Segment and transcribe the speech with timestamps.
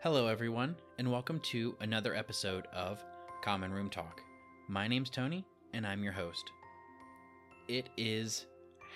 [0.00, 3.04] Hello, everyone, and welcome to another episode of
[3.42, 4.22] Common Room Talk.
[4.68, 6.52] My name's Tony, and I'm your host.
[7.66, 8.46] It is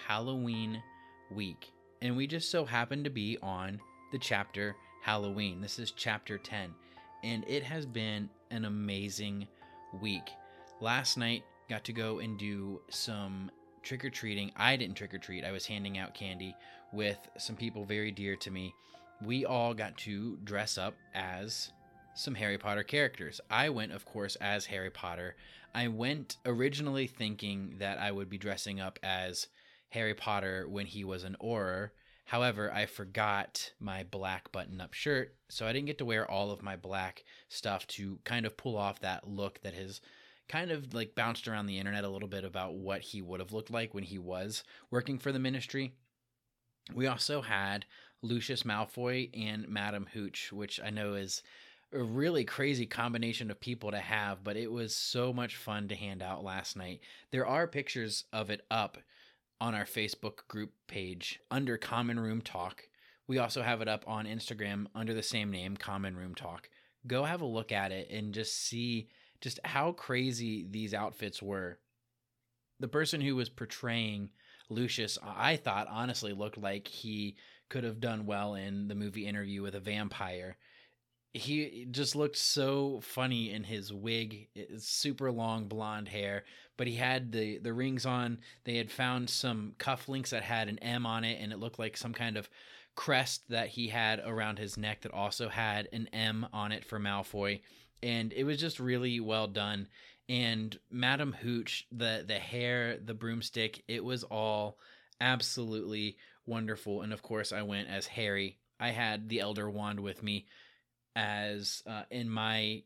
[0.07, 0.80] Halloween
[1.29, 1.73] week,
[2.03, 3.80] and we just so happen to be on
[4.12, 5.61] the chapter Halloween.
[5.61, 6.73] This is chapter 10,
[7.25, 9.48] and it has been an amazing
[10.00, 10.30] week.
[10.80, 13.50] Last night, got to go and do some
[13.82, 14.53] trick or treating.
[14.54, 16.54] I didn't trick or treat, I was handing out candy
[16.93, 18.73] with some people very dear to me
[19.25, 21.71] we all got to dress up as
[22.14, 23.40] some Harry Potter characters.
[23.50, 25.36] I went, of course, as Harry Potter.
[25.75, 29.46] I went originally thinking that I would be dressing up as
[29.90, 31.90] Harry Potter when he was an Auror.
[32.27, 36.50] However, I forgot my black button up shirt, so I didn't get to wear all
[36.50, 40.00] of my black stuff to kind of pull off that look that has
[40.48, 43.53] kind of like bounced around the internet a little bit about what he would have
[43.53, 45.95] looked like when he was working for the ministry.
[46.95, 47.87] We also had
[48.23, 51.42] Lucius Malfoy and Madam Hooch, which I know is
[51.92, 55.95] a really crazy combination of people to have, but it was so much fun to
[55.95, 57.00] hand out last night.
[57.31, 58.97] There are pictures of it up
[59.61, 62.84] on our Facebook group page under Common Room Talk.
[63.27, 66.69] We also have it up on Instagram under the same name, Common Room Talk.
[67.06, 69.09] Go have a look at it and just see
[69.41, 71.78] just how crazy these outfits were.
[72.81, 74.31] The person who was portraying
[74.69, 77.37] Lucius, I thought honestly looked like he
[77.69, 80.57] could have done well in the movie interview with a vampire.
[81.35, 86.45] He just looked so funny in his wig, super long blonde hair,
[86.77, 88.39] but he had the the rings on.
[88.65, 91.97] They had found some cufflinks that had an M on it and it looked like
[91.97, 92.51] some kind of
[92.95, 97.01] crest that he had around his neck that also had an M on it for
[97.01, 97.61] Malfoy
[98.03, 99.89] and it was just really well done
[100.28, 104.78] and Madam Hooch, the the hair, the broomstick, it was all
[105.20, 107.03] absolutely wonderful.
[107.03, 108.59] And of course, I went as Harry.
[108.78, 110.47] I had the Elder Wand with me
[111.15, 112.83] as uh, in my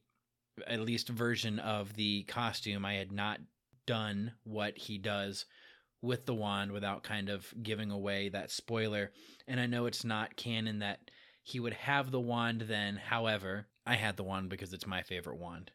[0.66, 2.84] at least version of the costume.
[2.84, 3.40] I had not
[3.86, 5.44] done what he does
[6.02, 9.12] with the wand without kind of giving away that spoiler.
[9.46, 11.10] And I know it's not canon that
[11.42, 12.96] he would have the wand then.
[12.96, 15.70] However, I had the wand because it's my favorite wand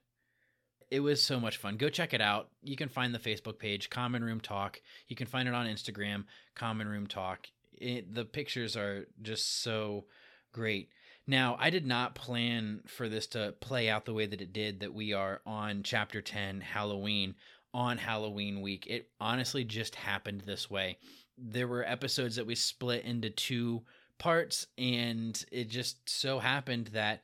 [0.91, 1.77] it was so much fun.
[1.77, 2.49] Go check it out.
[2.61, 4.81] You can find the Facebook page, Common Room Talk.
[5.07, 7.47] You can find it on Instagram, Common Room Talk.
[7.73, 10.05] It, the pictures are just so
[10.51, 10.89] great.
[11.25, 14.81] Now, I did not plan for this to play out the way that it did,
[14.81, 17.35] that we are on chapter 10, Halloween,
[17.73, 18.85] on Halloween week.
[18.87, 20.97] It honestly just happened this way.
[21.37, 23.83] There were episodes that we split into two
[24.17, 27.21] parts, and it just so happened that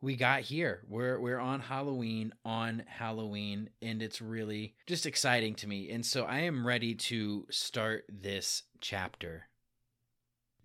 [0.00, 0.82] we got here.
[0.88, 5.90] We're we're on Halloween on Halloween and it's really just exciting to me.
[5.90, 9.48] And so I am ready to start this chapter.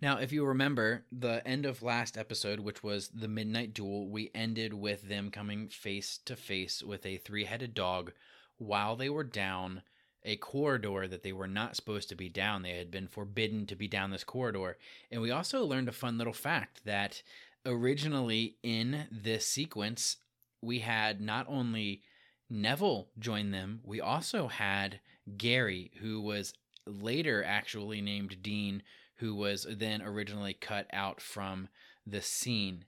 [0.02, 4.32] Now, if you remember the end of last episode, which was the midnight duel, we
[4.36, 8.12] ended with them coming face to face with a three-headed dog
[8.58, 9.82] while they were down
[10.26, 12.64] a corridor that they were not supposed to be down.
[12.64, 14.78] They had been forbidden to be down this corridor.
[15.10, 17.24] And we also learned a fun little fact that
[17.66, 20.18] originally in this sequence,
[20.62, 22.02] we had not only
[22.50, 25.00] Neville join them, we also had
[25.38, 26.54] Gary, who was
[26.86, 28.84] later actually named Dean,
[29.16, 31.70] who was then originally cut out from
[32.06, 32.86] the scene.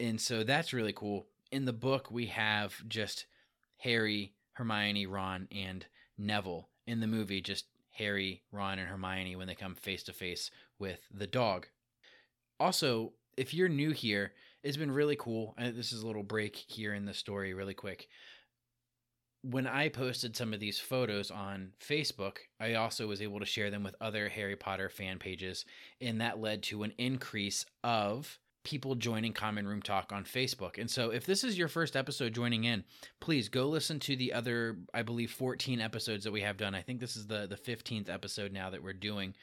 [0.00, 1.26] And so that's really cool.
[1.50, 3.26] In the book, we have just
[3.78, 5.86] Harry, Hermione, Ron, and
[6.16, 6.68] Neville.
[6.86, 11.00] In the movie, just Harry, Ron, and Hermione when they come face to face with
[11.12, 11.66] the dog.
[12.58, 14.32] Also, if you're new here,
[14.62, 15.54] it's been really cool.
[15.56, 18.08] And this is a little break here in the story, really quick.
[19.42, 23.70] When I posted some of these photos on Facebook, I also was able to share
[23.70, 25.64] them with other Harry Potter fan pages,
[26.00, 30.76] and that led to an increase of people joining Common Room Talk on Facebook.
[30.76, 32.82] And so, if this is your first episode joining in,
[33.20, 36.74] please go listen to the other, I believe, 14 episodes that we have done.
[36.74, 39.34] I think this is the the 15th episode now that we're doing.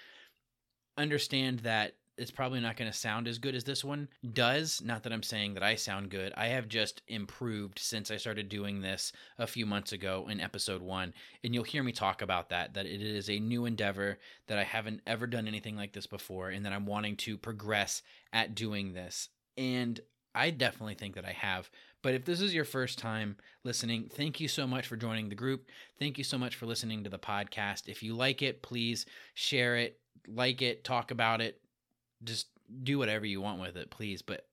[0.98, 4.82] Understand that it's probably not going to sound as good as this one does.
[4.82, 6.34] Not that I'm saying that I sound good.
[6.38, 10.82] I have just improved since I started doing this a few months ago in episode
[10.82, 11.14] one.
[11.44, 14.18] And you'll hear me talk about that, that it is a new endeavor,
[14.48, 18.02] that I haven't ever done anything like this before, and that I'm wanting to progress
[18.32, 19.30] at doing this.
[19.58, 20.00] And
[20.34, 21.70] I definitely think that I have.
[22.02, 25.36] But if this is your first time listening, thank you so much for joining the
[25.36, 25.66] group.
[25.98, 27.88] Thank you so much for listening to the podcast.
[27.88, 31.60] If you like it, please share it, like it, talk about it,
[32.24, 32.48] just
[32.84, 34.22] do whatever you want with it, please.
[34.22, 34.48] But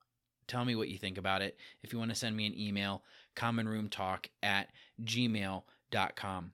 [0.46, 1.56] tell me what you think about it.
[1.82, 3.02] If you want to send me an email,
[3.36, 4.70] commonroomtalk at
[5.02, 6.52] gmail.com.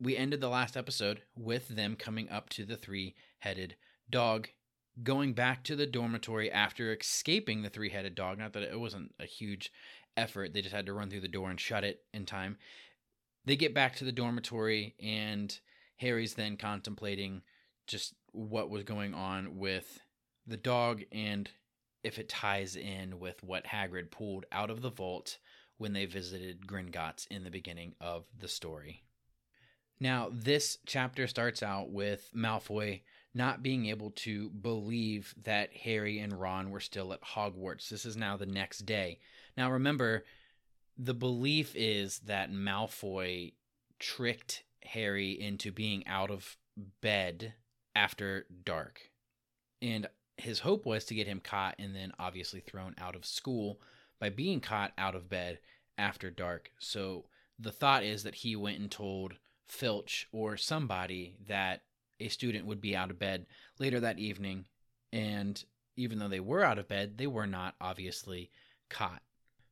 [0.00, 3.76] We ended the last episode with them coming up to the three headed
[4.10, 4.48] dog.
[5.02, 8.38] going back to the dormitory after escaping the three headed dog.
[8.38, 9.72] Not that it wasn't a huge
[10.16, 12.58] effort, they just had to run through the door and shut it in time.
[13.44, 15.56] They get back to the dormitory, and
[15.96, 17.42] Harry's then contemplating
[17.86, 20.00] just what was going on with
[20.46, 21.50] the dog and
[22.02, 25.38] if it ties in with what Hagrid pulled out of the vault
[25.76, 29.02] when they visited Gringotts in the beginning of the story.
[30.00, 33.02] Now, this chapter starts out with Malfoy
[33.34, 37.88] not being able to believe that Harry and Ron were still at Hogwarts.
[37.88, 39.18] This is now the next day.
[39.56, 40.24] Now, remember,
[40.96, 43.52] the belief is that Malfoy
[43.98, 46.56] tricked Harry into being out of
[47.00, 47.54] bed
[47.98, 49.10] after dark.
[49.82, 50.06] And
[50.36, 53.80] his hope was to get him caught and then obviously thrown out of school
[54.20, 55.58] by being caught out of bed
[55.98, 56.70] after dark.
[56.78, 57.24] So
[57.58, 59.34] the thought is that he went and told
[59.66, 61.82] Filch or somebody that
[62.20, 63.46] a student would be out of bed
[63.80, 64.66] later that evening.
[65.12, 65.62] And
[65.96, 68.50] even though they were out of bed, they were not obviously
[68.88, 69.22] caught.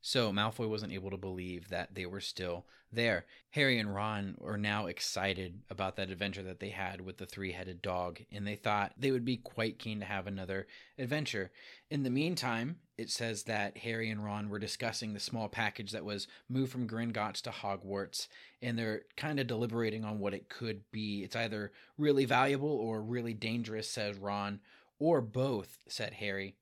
[0.07, 3.27] So Malfoy wasn't able to believe that they were still there.
[3.51, 7.51] Harry and Ron are now excited about that adventure that they had with the three
[7.51, 11.51] headed dog, and they thought they would be quite keen to have another adventure.
[11.91, 16.05] In the meantime, it says that Harry and Ron were discussing the small package that
[16.05, 18.29] was moved from Gringotts to Hogwarts,
[18.63, 21.25] and they're kind of deliberating on what it could be.
[21.25, 24.61] It's either really valuable or really dangerous, says Ron,
[25.01, 26.55] or both, said Harry.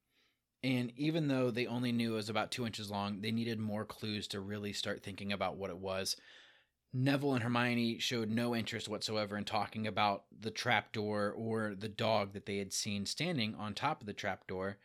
[0.64, 3.84] And even though they only knew it was about two inches long, they needed more
[3.84, 6.16] clues to really start thinking about what it was.
[6.90, 12.32] Neville and Hermione showed no interest whatsoever in talking about the trapdoor or the dog
[12.32, 14.78] that they had seen standing on top of the trapdoor.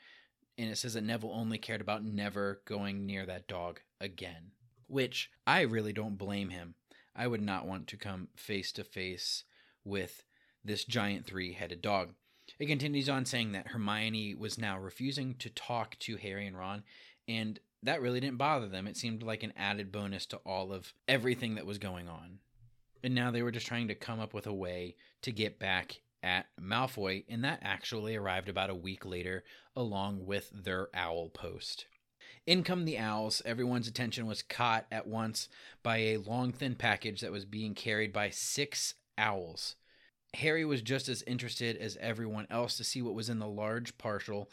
[0.58, 4.52] And it says that Neville only cared about never going near that dog again,
[4.88, 6.76] which I really don't blame him.
[7.16, 9.46] I would not want to come face to face
[9.86, 10.24] with
[10.62, 12.16] this giant three headed dog.
[12.60, 16.84] It continues on saying that Hermione was now refusing to talk to Harry and Ron,
[17.28, 18.86] and that really didn't bother them.
[18.86, 22.40] It seemed like an added bonus to all of everything that was going on.
[23.02, 26.02] And now they were just trying to come up with a way to get back
[26.22, 31.86] at Malfoy, and that actually arrived about a week later along with their owl post.
[32.46, 33.42] In come the owls.
[33.46, 35.48] Everyone's attention was caught at once
[35.82, 39.76] by a long, thin package that was being carried by six owls.
[40.36, 43.98] Harry was just as interested as everyone else to see what was in the large
[43.98, 44.50] parcel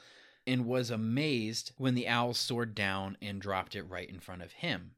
[0.46, 4.52] and was amazed when the owl soared down and dropped it right in front of
[4.52, 4.93] him.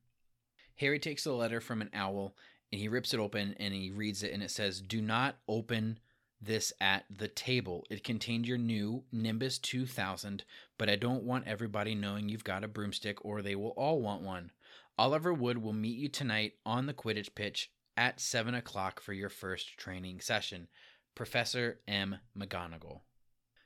[0.77, 2.35] Harry takes the letter from an owl
[2.71, 5.99] and he rips it open and he reads it and it says, Do not open
[6.41, 7.85] this at the table.
[7.91, 10.45] It contained your new Nimbus 2000,
[10.77, 14.23] but I don't want everybody knowing you've got a broomstick or they will all want
[14.23, 14.53] one.
[14.97, 19.29] Oliver Wood will meet you tonight on the Quidditch pitch at 7 o'clock for your
[19.29, 20.69] first training session.
[21.17, 22.19] Professor M.
[22.39, 23.01] McGonagall.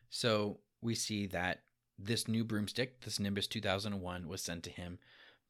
[0.09, 1.65] So we see that
[1.99, 4.99] this new broomstick, this Nimbus 2001, was sent to him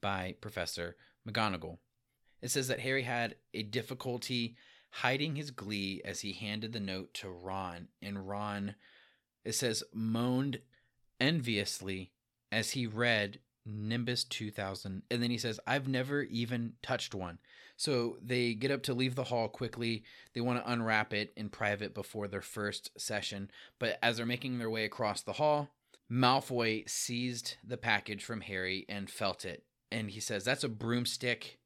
[0.00, 0.96] by Professor
[1.26, 1.78] McGonagall.
[2.42, 4.56] It says that Harry had a difficulty
[4.90, 8.74] hiding his glee as he handed the note to Ron, and Ron,
[9.44, 10.58] it says, moaned
[11.20, 12.10] enviously
[12.50, 15.02] as he read Nimbus 2000.
[15.10, 17.38] And then he says, I've never even touched one.
[17.76, 20.04] So they get up to leave the hall quickly.
[20.34, 23.50] They want to unwrap it in private before their first session.
[23.78, 25.70] But as they're making their way across the hall,
[26.10, 29.64] Malfoy seized the package from Harry and felt it.
[29.90, 31.58] And he says, That's a broomstick.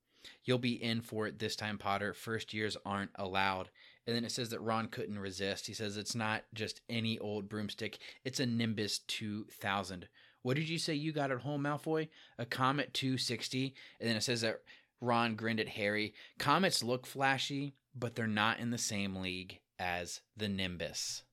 [0.45, 2.13] You'll be in for it this time, Potter.
[2.13, 3.71] First years aren't allowed.
[4.07, 5.67] And then it says that Ron couldn't resist.
[5.67, 10.09] He says it's not just any old broomstick, it's a Nimbus 2000.
[10.47, 12.07] What did you say you got at home, Malfoy?
[12.39, 13.75] A Comet 260.
[13.99, 14.61] And then it says that
[15.01, 16.15] Ron grinned at Harry.
[16.39, 21.25] Comets look flashy, but they're not in the same league as the Nimbus.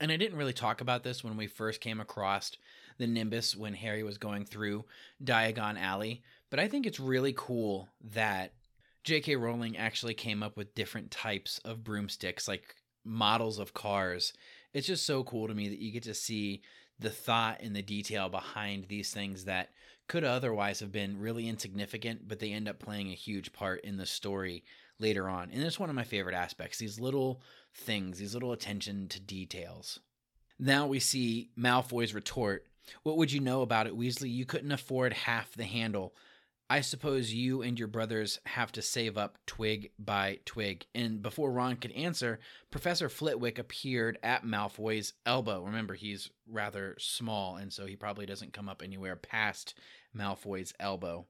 [0.00, 2.52] And I didn't really talk about this when we first came across
[2.96, 4.86] the Nimbus when Harry was going through
[5.22, 8.54] Diagon Alley, but I think it's really cool that
[9.04, 9.36] J.K.
[9.36, 14.32] Rowling actually came up with different types of broomsticks, like models of cars.
[14.72, 16.62] It's just so cool to me that you get to see
[17.02, 19.70] the thought and the detail behind these things that
[20.08, 23.96] could otherwise have been really insignificant, but they end up playing a huge part in
[23.96, 24.64] the story
[24.98, 25.50] later on.
[25.50, 27.40] And it's one of my favorite aspects these little
[27.74, 30.00] things, these little attention to details.
[30.58, 32.66] Now we see Malfoy's retort.
[33.02, 34.30] What would you know about it, Weasley?
[34.30, 36.14] You couldn't afford half the handle.
[36.72, 40.86] I suppose you and your brothers have to save up twig by twig.
[40.94, 45.64] And before Ron could answer, Professor Flitwick appeared at Malfoy's elbow.
[45.64, 49.74] Remember, he's rather small, and so he probably doesn't come up anywhere past
[50.16, 51.26] Malfoy's elbow.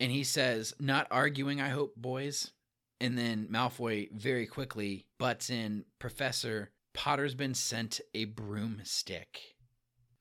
[0.00, 2.50] And he says, Not arguing, I hope, boys.
[3.00, 9.54] And then Malfoy very quickly butts in, Professor, Potter's been sent a broomstick.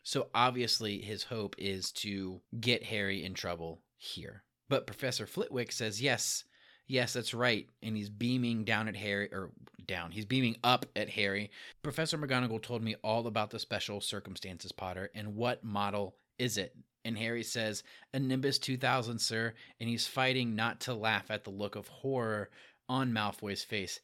[0.04, 4.44] So obviously, his hope is to get Harry in trouble here.
[4.70, 6.44] But Professor Flitwick says, yes,
[6.88, 7.68] yes, that's right.
[7.82, 9.52] And he's beaming down at Harry, or
[9.86, 11.52] down, he's beaming up at Harry.
[11.82, 16.76] Professor McGonagall told me all about the special circumstances, Potter, and what model is it?
[17.06, 17.84] And Harry says,
[18.14, 19.54] A Nimbus 2000, sir.
[19.80, 22.50] And he's fighting not to laugh at the look of horror
[22.88, 24.00] on Malfoy's face.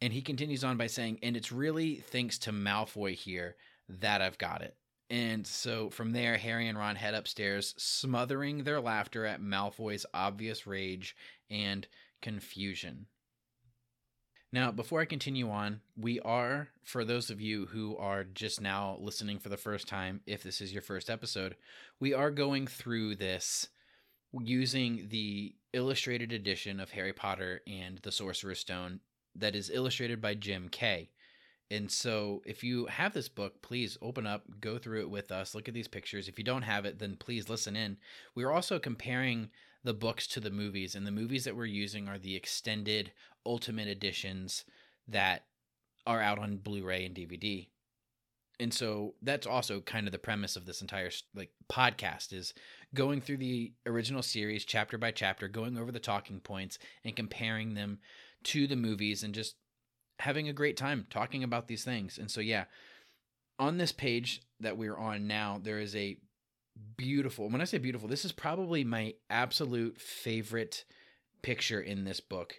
[0.00, 3.56] And he continues on by saying, And it's really thanks to Malfoy here
[3.88, 4.74] that I've got it.
[5.10, 10.68] And so from there, Harry and Ron head upstairs, smothering their laughter at Malfoy's obvious
[10.68, 11.16] rage
[11.50, 11.86] and
[12.22, 13.06] confusion.
[14.52, 18.98] Now, before I continue on, we are, for those of you who are just now
[19.00, 21.56] listening for the first time, if this is your first episode,
[22.00, 23.68] we are going through this
[24.32, 29.00] using the illustrated edition of Harry Potter and the Sorcerer's Stone
[29.36, 31.10] that is illustrated by Jim Kay.
[31.70, 35.54] And so, if you have this book, please open up, go through it with us,
[35.54, 36.26] look at these pictures.
[36.26, 37.96] If you don't have it, then please listen in.
[38.34, 39.50] We're also comparing
[39.84, 43.12] the books to the movies, and the movies that we're using are the extended
[43.46, 44.64] ultimate editions
[45.06, 45.44] that
[46.06, 47.68] are out on Blu-ray and DVD.
[48.58, 52.52] And so that's also kind of the premise of this entire like podcast is
[52.94, 57.72] going through the original series chapter by chapter, going over the talking points and comparing
[57.72, 58.00] them
[58.44, 59.56] to the movies and just
[60.20, 62.18] having a great time talking about these things.
[62.18, 62.64] And so yeah,
[63.58, 66.16] on this page that we're on now, there is a
[66.96, 67.48] beautiful.
[67.48, 70.84] When I say beautiful, this is probably my absolute favorite
[71.42, 72.54] picture in this book.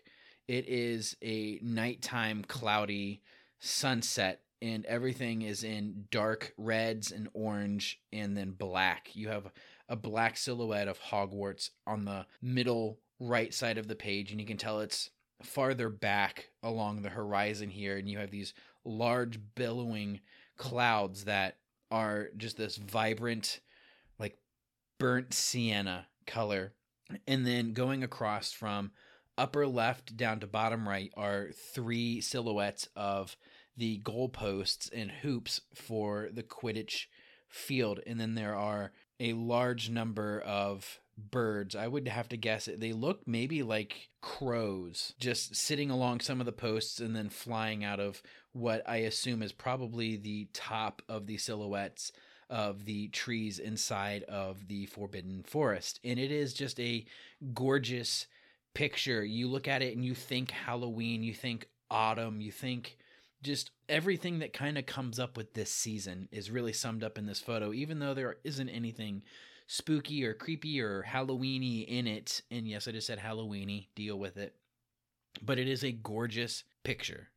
[0.48, 3.22] It is a nighttime cloudy
[3.60, 9.10] sunset and everything is in dark reds and orange and then black.
[9.14, 9.52] You have
[9.90, 14.48] a black silhouette of Hogwarts on the middle right side of the page and you
[14.48, 15.10] can tell it's
[15.46, 20.20] farther back along the horizon here and you have these large billowing
[20.58, 21.58] clouds that
[21.90, 23.60] are just this vibrant
[24.18, 24.38] like
[25.00, 26.74] burnt sienna color.
[27.28, 28.92] And then going across from
[29.38, 33.36] upper left down to bottom right are three silhouettes of
[33.76, 37.06] the goalposts and hoops for the quidditch
[37.50, 38.00] field.
[38.06, 41.00] And then there are a large number of
[41.30, 41.76] birds.
[41.76, 42.80] I would have to guess it.
[42.80, 47.84] They look maybe like crows just sitting along some of the posts and then flying
[47.84, 48.24] out of
[48.54, 52.12] what I assume is probably the top of the silhouettes
[52.50, 56.00] of the trees inside of the Forbidden Forest.
[56.04, 57.06] And it is just a
[57.54, 58.28] gorgeous
[58.74, 59.24] picture.
[59.24, 62.98] You look at it and you think Halloween, you think autumn, you think
[63.42, 67.26] just everything that kind of comes up with this season is really summed up in
[67.26, 69.24] this photo, even though there isn't anything
[69.72, 72.42] spooky or creepy or Halloweeny in it.
[72.52, 74.54] And yes, I just said Halloweeny, deal with it.
[75.42, 77.30] But it is a gorgeous picture.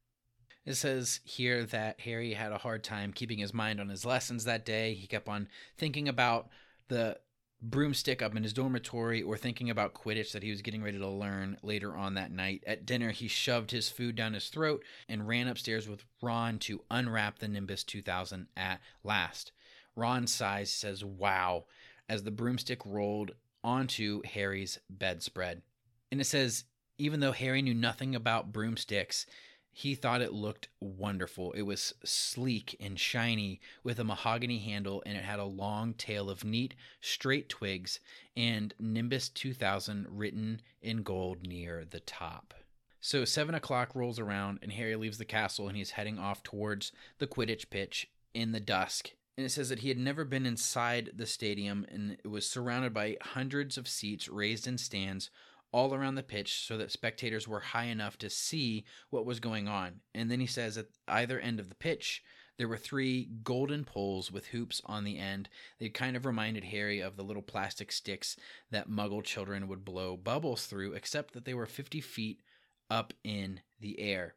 [0.66, 4.44] It says here that Harry had a hard time keeping his mind on his lessons
[4.44, 4.94] that day.
[4.94, 6.48] He kept on thinking about
[6.88, 7.18] the
[7.62, 11.08] broomstick up in his dormitory or thinking about Quidditch that he was getting ready to
[11.08, 12.64] learn later on that night.
[12.66, 16.82] At dinner, he shoved his food down his throat and ran upstairs with Ron to
[16.90, 19.52] unwrap the Nimbus 2000 at last.
[19.96, 21.66] Ron sighs, says, Wow,
[22.08, 23.32] as the broomstick rolled
[23.62, 25.62] onto Harry's bedspread.
[26.10, 26.64] And it says,
[26.98, 29.26] even though Harry knew nothing about broomsticks,
[29.72, 31.50] he thought it looked wonderful.
[31.52, 36.30] It was sleek and shiny with a mahogany handle, and it had a long tail
[36.30, 37.98] of neat, straight twigs
[38.36, 42.54] and Nimbus 2000 written in gold near the top.
[43.00, 46.92] So, seven o'clock rolls around, and Harry leaves the castle and he's heading off towards
[47.18, 51.10] the Quidditch pitch in the dusk and it says that he had never been inside
[51.14, 55.30] the stadium and it was surrounded by hundreds of seats raised in stands
[55.72, 59.66] all around the pitch so that spectators were high enough to see what was going
[59.66, 59.94] on.
[60.14, 62.22] And then he says at either end of the pitch,
[62.56, 65.48] there were three golden poles with hoops on the end.
[65.80, 68.36] They kind of reminded Harry of the little plastic sticks
[68.70, 72.40] that muggle children would blow bubbles through, except that they were 50 feet
[72.88, 74.36] up in the air.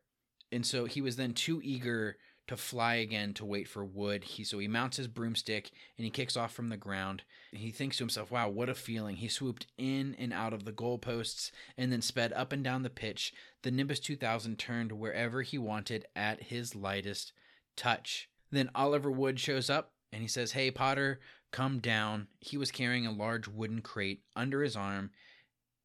[0.52, 4.24] And so he was then too eager to fly again to wait for wood.
[4.24, 7.24] He so he mounts his broomstick and he kicks off from the ground.
[7.52, 10.72] He thinks to himself, "Wow, what a feeling!" He swooped in and out of the
[10.72, 13.34] goalposts and then sped up and down the pitch.
[13.64, 17.34] The Nimbus 2000 turned wherever he wanted at his lightest
[17.76, 18.30] touch.
[18.50, 21.20] Then Oliver Wood shows up and he says, "Hey Potter,
[21.52, 25.12] come down." He was carrying a large wooden crate under his arm,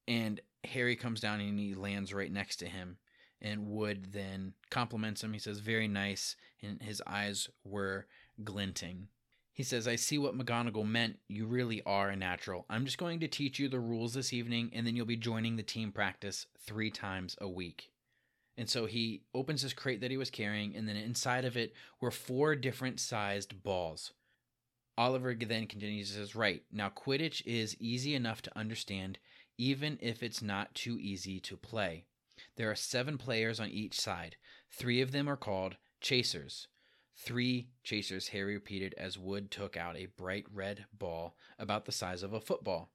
[0.06, 2.98] and Harry comes down and he lands right next to him
[3.42, 5.32] and Wood then compliments him.
[5.32, 6.36] He says, Very nice.
[6.62, 8.06] And his eyes were
[8.42, 9.08] glinting.
[9.52, 11.18] He says, I see what McGonagall meant.
[11.28, 12.64] You really are a natural.
[12.70, 15.56] I'm just going to teach you the rules this evening, and then you'll be joining
[15.56, 17.90] the team practice three times a week.
[18.56, 21.74] And so he opens this crate that he was carrying, and then inside of it
[22.00, 24.12] were four different sized balls.
[24.96, 29.18] Oliver then continues and says, Right, now Quidditch is easy enough to understand,
[29.58, 32.04] even if it's not too easy to play.
[32.56, 34.36] There are seven players on each side.
[34.70, 36.68] Three of them are called chasers.
[37.16, 42.22] Three chasers, Harry repeated as Wood took out a bright red ball about the size
[42.22, 42.90] of a football.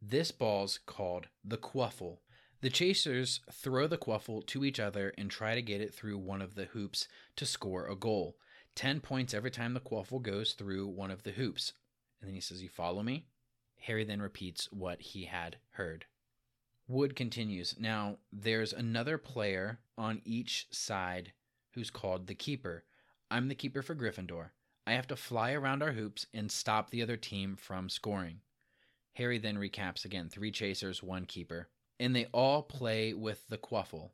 [0.00, 2.20] This ball's called the quaffle.
[2.60, 6.42] The chasers throw the quaffle to each other and try to get it through one
[6.42, 8.36] of the hoops to score a goal.
[8.74, 11.72] 10 points every time the quaffle goes through one of the hoops.
[12.20, 13.26] And then he says, You follow me?
[13.82, 16.06] Harry then repeats what he had heard.
[16.88, 21.32] Wood continues, Now, there's another player on each side
[21.74, 22.84] who's called the keeper.
[23.30, 24.50] I'm the keeper for Gryffindor.
[24.86, 28.40] I have to fly around our hoops and stop the other team from scoring.
[29.12, 31.68] Harry then recaps again three chasers, one keeper.
[32.00, 34.12] And they all play with the quaffle.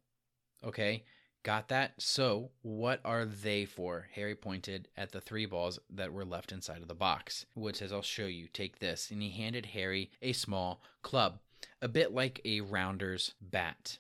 [0.65, 1.05] Okay?
[1.45, 1.93] Got that?
[1.99, 4.09] So, what are they for?
[4.15, 7.47] Harry pointed at the three balls that were left inside of the box.
[7.55, 8.49] Wood says, I'll show you.
[8.49, 9.11] Take this.
[9.13, 11.39] And he handed Harry a small club,
[11.83, 13.99] a bit like a rounder's bat.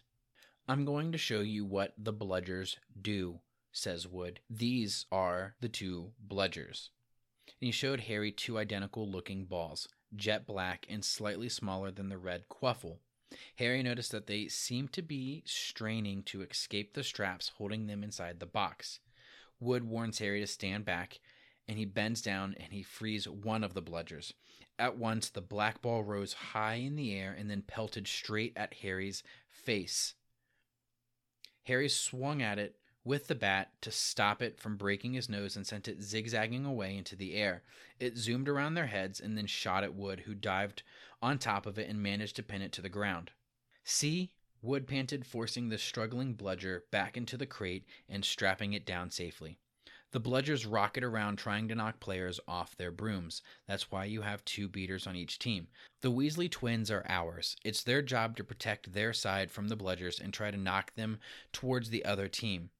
[0.66, 3.40] I'm going to show you what the bludgers do,
[3.72, 4.40] says Wood.
[4.48, 6.88] These are the two bludgers.
[7.60, 12.18] And he showed Harry two identical looking balls, jet black and slightly smaller than the
[12.18, 12.98] red quaffle.
[13.56, 18.40] Harry noticed that they seemed to be straining to escape the straps holding them inside
[18.40, 19.00] the box.
[19.60, 21.20] Wood warns Harry to stand back,
[21.68, 24.32] and he bends down and he frees one of the bludgers.
[24.78, 28.74] At once, the black ball rose high in the air and then pelted straight at
[28.74, 30.14] Harry's face.
[31.64, 35.66] Harry swung at it with the bat to stop it from breaking his nose and
[35.66, 37.62] sent it zigzagging away into the air.
[38.00, 40.82] It zoomed around their heads and then shot at Wood, who dived
[41.22, 43.30] on top of it and managed to pin it to the ground.
[43.84, 44.32] See?
[44.62, 49.58] Wood panted, forcing the struggling bludger back into the crate and strapping it down safely.
[50.14, 53.42] The bludgers rocket around trying to knock players off their brooms.
[53.66, 55.66] That's why you have two beaters on each team.
[56.02, 57.56] The Weasley twins are ours.
[57.64, 61.18] It's their job to protect their side from the bludgers and try to knock them
[61.52, 62.70] towards the other team.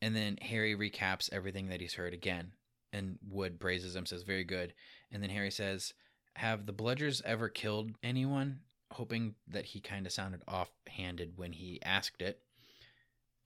[0.00, 2.52] And then Harry recaps everything that he's heard again.
[2.92, 4.72] And Wood praises him, says, Very good.
[5.10, 5.94] And then Harry says,
[6.36, 8.60] Have the Bludgers ever killed anyone?
[8.92, 12.40] Hoping that he kind of sounded offhanded when he asked it.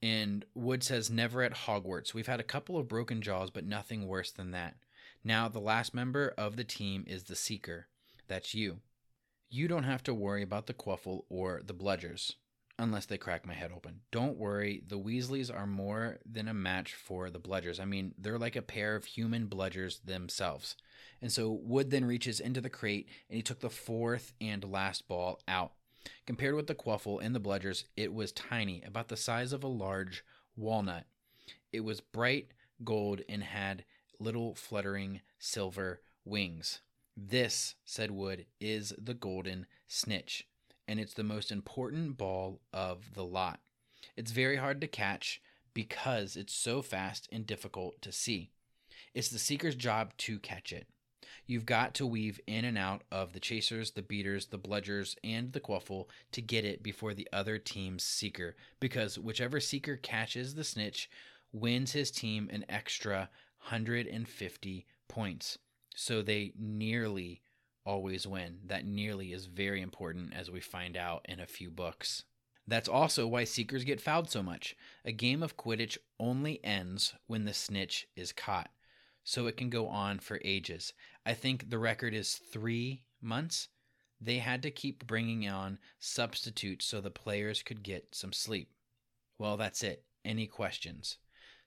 [0.01, 2.13] And Wood says, Never at Hogwarts.
[2.13, 4.75] We've had a couple of broken jaws, but nothing worse than that.
[5.23, 7.87] Now, the last member of the team is the Seeker.
[8.27, 8.79] That's you.
[9.49, 12.35] You don't have to worry about the Quaffle or the Bludgers
[12.79, 13.99] unless they crack my head open.
[14.09, 17.79] Don't worry, the Weasleys are more than a match for the Bludgers.
[17.79, 20.77] I mean, they're like a pair of human Bludgers themselves.
[21.21, 25.09] And so Wood then reaches into the crate and he took the fourth and last
[25.09, 25.73] ball out.
[26.25, 29.67] Compared with the Quaffle and the Bludgers, it was tiny, about the size of a
[29.67, 30.23] large
[30.55, 31.05] walnut.
[31.71, 32.51] It was bright
[32.83, 33.85] gold and had
[34.19, 36.81] little fluttering silver wings.
[37.15, 40.47] This, said Wood, is the golden snitch
[40.89, 43.59] and it's the most important ball of the lot.
[44.17, 45.39] It's very hard to catch
[45.75, 48.49] because it's so fast and difficult to see.
[49.13, 50.87] It's the seeker's job to catch it.
[51.49, 55.51] You've got to weave in and out of the chasers, the beaters, the bludgers, and
[55.51, 60.63] the quaffle to get it before the other team's seeker, because whichever seeker catches the
[60.63, 61.09] snitch
[61.51, 63.31] wins his team an extra
[63.63, 65.57] 150 points.
[65.95, 67.41] So they nearly
[67.83, 68.59] always win.
[68.67, 72.25] That nearly is very important, as we find out in a few books.
[72.67, 74.77] That's also why Seekers get fouled so much.
[75.03, 78.69] A game of Quidditch only ends when the snitch is caught,
[79.29, 80.91] so it can go on for ages.
[81.23, 83.67] I think the record is three months.
[84.19, 88.71] They had to keep bringing on substitutes so the players could get some sleep.
[89.37, 90.03] Well, that's it.
[90.25, 91.19] Any questions?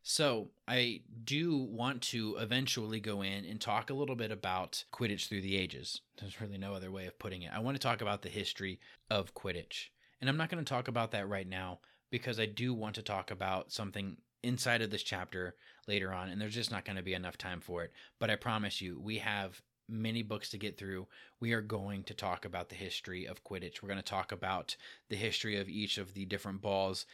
[0.02, 5.28] So, I do want to eventually go in and talk a little bit about Quidditch
[5.28, 6.00] through the ages.
[6.20, 7.52] There's really no other way of putting it.
[7.54, 9.90] I want to talk about the history of Quidditch.
[10.20, 11.78] And I'm not going to talk about that right now
[12.10, 15.54] because I do want to talk about something inside of this chapter
[15.86, 17.92] later on, and there's just not going to be enough time for it.
[18.18, 21.06] But I promise you, we have many books to get through.
[21.40, 23.82] We are going to talk about the history of Quidditch.
[23.82, 24.76] We're going to talk about
[25.08, 27.06] the history of each of the different balls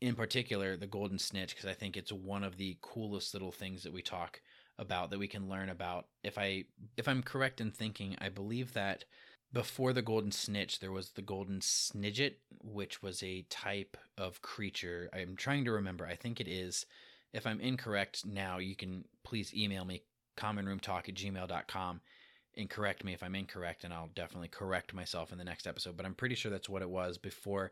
[0.00, 3.82] in particular the golden snitch because I think it's one of the coolest little things
[3.82, 4.40] that we talk
[4.78, 6.06] about that we can learn about.
[6.22, 6.64] If I
[6.96, 9.04] if I'm correct in thinking, I believe that
[9.52, 15.08] before the golden snitch there was the golden snidget, which was a type of creature.
[15.12, 16.06] I'm trying to remember.
[16.06, 16.86] I think it is.
[17.32, 20.02] If I'm incorrect now, you can please email me
[20.36, 22.00] commonroomtalk at gmail.com
[22.56, 25.96] and correct me if I'm incorrect, and I'll definitely correct myself in the next episode.
[25.96, 27.70] But I'm pretty sure that's what it was before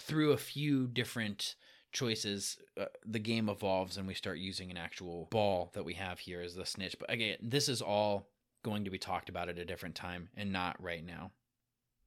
[0.00, 1.54] through a few different
[1.92, 6.18] choices, uh, the game evolves and we start using an actual ball that we have
[6.18, 6.96] here as the snitch.
[6.98, 8.28] But again, this is all
[8.66, 11.30] going to be talked about at a different time and not right now.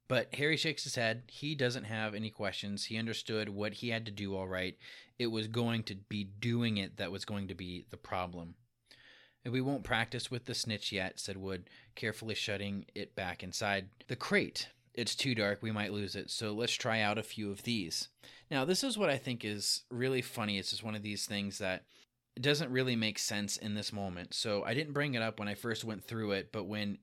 [0.08, 1.22] But Harry shakes his head.
[1.28, 2.84] He doesn't have any questions.
[2.84, 4.76] He understood what he had to do all right.
[5.18, 8.56] It was going to be doing it that was going to be the problem.
[9.48, 14.16] We won't practice with the snitch yet, said Wood, carefully shutting it back inside the
[14.16, 14.68] crate.
[14.92, 18.08] It's too dark, we might lose it, so let's try out a few of these.
[18.50, 20.58] Now, this is what I think is really funny.
[20.58, 21.84] It's just one of these things that
[22.42, 24.34] doesn't really make sense in this moment.
[24.34, 26.98] So I didn't bring it up when I first went through it, but when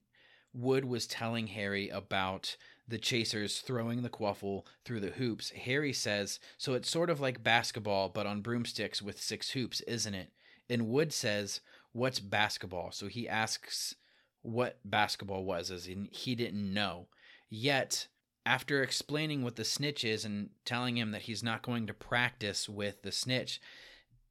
[0.53, 2.55] Wood was telling Harry about
[2.87, 7.43] the chasers throwing the quaffle through the hoops, Harry says, So it's sort of like
[7.43, 10.31] basketball, but on broomsticks with six hoops, isn't it?
[10.69, 12.91] And Wood says, What's basketball?
[12.91, 13.95] So he asks
[14.41, 17.07] what basketball was, as in he didn't know.
[17.49, 18.07] Yet,
[18.45, 22.69] after explaining what the snitch is and telling him that he's not going to practice
[22.69, 23.59] with the snitch,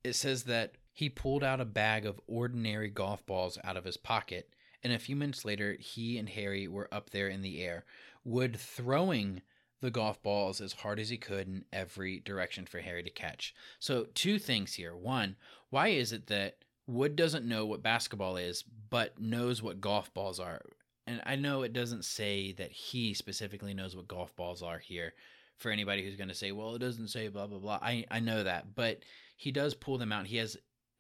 [0.03, 3.99] it says that he pulled out a bag of ordinary golf balls out of his
[3.99, 4.49] pocket,
[4.83, 7.85] and a few minutes later, he and Harry were up there in the air,
[8.25, 9.43] Wood throwing
[9.83, 13.55] the golf balls as hard as he could in every direction for Harry to catch.
[13.79, 14.97] So, two things here.
[14.97, 15.37] One,
[15.69, 20.41] why is it that Wood doesn't know what basketball is, but knows what golf balls
[20.41, 20.63] are?
[21.07, 25.15] and I know it doesn't say that he specifically knows what golf balls are here
[25.57, 27.79] for anybody who's going to say, well, it doesn't say blah, blah, blah.
[27.81, 29.01] I, I know that, but
[29.37, 30.27] he does pull them out.
[30.27, 30.57] He has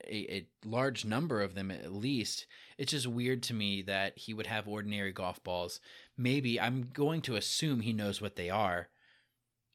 [0.08, 2.46] a, a large number of them at least.
[2.78, 5.80] It's just weird to me that he would have ordinary golf balls.
[6.16, 8.88] Maybe I'm going to assume he knows what they are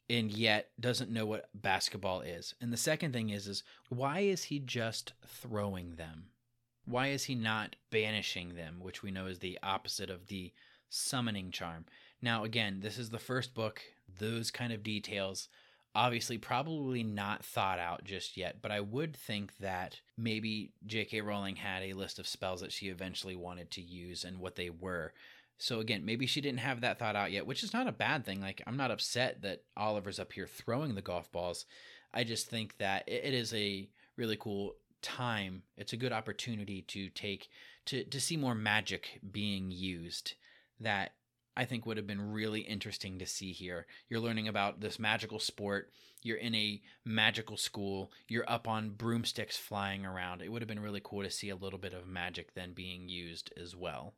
[0.10, 2.54] and yet doesn't know what basketball is.
[2.60, 6.26] And the second thing is is why is he just throwing them?
[6.86, 10.52] Why is he not banishing them, which we know is the opposite of the
[10.90, 11.86] summoning charm?
[12.22, 13.82] Now, again, this is the first book.
[14.20, 15.48] Those kind of details,
[15.94, 21.22] obviously, probably not thought out just yet, but I would think that maybe J.K.
[21.22, 24.70] Rowling had a list of spells that she eventually wanted to use and what they
[24.70, 25.14] were.
[25.58, 28.26] So, again, maybe she didn't have that thought out yet, which is not a bad
[28.26, 28.42] thing.
[28.42, 31.66] Like, I'm not upset that Oliver's up here throwing the golf balls.
[32.14, 37.10] I just think that it is a really cool time it's a good opportunity to
[37.10, 37.50] take
[37.86, 40.34] to to see more magic being used
[40.80, 41.14] that
[41.56, 43.86] I think would have been really interesting to see here.
[44.08, 45.90] You're learning about this magical sport.
[46.24, 48.12] You're in a magical school.
[48.28, 50.42] You're up on broomsticks flying around.
[50.42, 53.10] It would have been really cool to see a little bit of magic then being
[53.10, 54.14] used as well.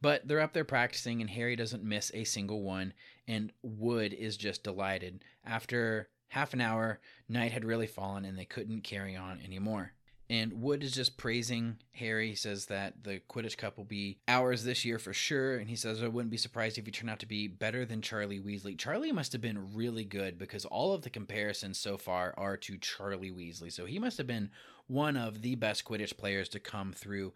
[0.00, 2.92] But they're up there practicing, and Harry doesn't miss a single one,
[3.28, 5.22] and Wood is just delighted.
[5.44, 9.92] After half an hour, night had really fallen, and they couldn't carry on anymore.
[10.32, 12.30] And Wood is just praising Harry.
[12.30, 15.58] He says that the Quidditch Cup will be ours this year for sure.
[15.58, 18.00] And he says, I wouldn't be surprised if he turned out to be better than
[18.00, 18.78] Charlie Weasley.
[18.78, 22.78] Charlie must have been really good because all of the comparisons so far are to
[22.78, 23.70] Charlie Weasley.
[23.70, 24.50] So he must have been
[24.86, 27.34] one of the best Quidditch players to come through.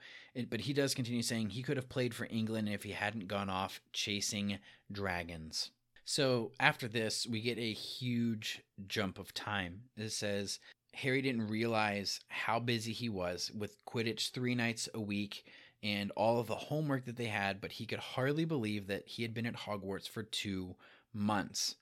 [0.49, 3.51] But he does continue saying he could have played for England if he hadn't gone
[3.51, 4.59] off chasing
[4.91, 5.71] dragons.
[6.09, 9.83] So after this, we get a huge jump of time.
[9.97, 10.61] It says
[10.97, 15.45] Harry didn't realize how busy he was with Quidditch three nights a week
[15.83, 19.21] and all of the homework that they had, but he could hardly believe that he
[19.21, 20.75] had been at Hogwarts for two
[21.13, 21.75] months.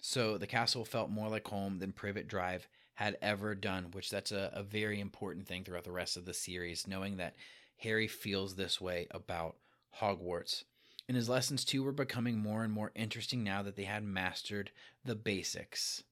[0.00, 4.32] So the castle felt more like home than Privet Drive had ever done, which that's
[4.32, 7.34] a, a very important thing throughout the rest of the series, knowing that
[7.80, 9.56] Harry feels this way about
[10.00, 10.64] Hogwarts.
[11.06, 14.70] And his lessons too were becoming more and more interesting now that they had mastered
[15.04, 16.02] the basics.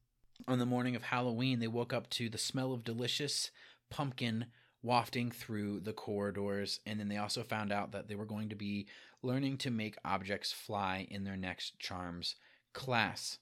[0.49, 3.51] On the morning of Halloween, they woke up to the smell of delicious
[3.90, 4.47] pumpkin
[4.83, 6.81] wafting through the corridors.
[6.85, 8.87] And then they also found out that they were going to be
[9.23, 12.35] learning to make objects fly in their next charms
[12.73, 13.38] class.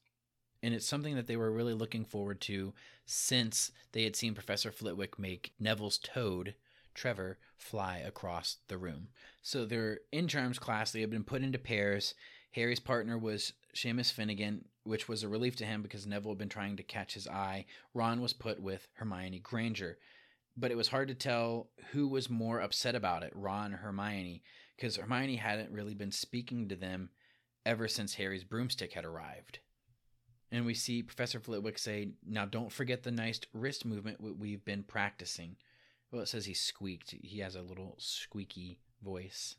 [0.63, 2.75] And it's something that they were really looking forward to
[3.07, 6.55] since they had seen Professor Flitwick make Neville's toad,
[6.95, 9.09] Trevor, fly across the room.
[9.43, 10.93] So they're in charms class.
[10.93, 12.15] They had been put into pairs.
[12.53, 16.49] Harry's partner was Seamus Finnegan, which was a relief to him because Neville had been
[16.49, 17.65] trying to catch his eye.
[17.95, 19.99] Ron was put with Hermione Granger.
[20.57, 24.43] But it was hard to tell who was more upset about it, Ron or Hermione,
[24.75, 27.11] because Hermione hadn't really been speaking to them
[27.65, 29.61] ever since Harry's broomstick had arrived.
[30.51, 34.83] And we see Professor Flitwick say, Now don't forget the nice wrist movement we've been
[34.83, 35.55] practicing.
[36.11, 37.15] Well, it says he squeaked.
[37.23, 39.55] He has a little squeaky voice.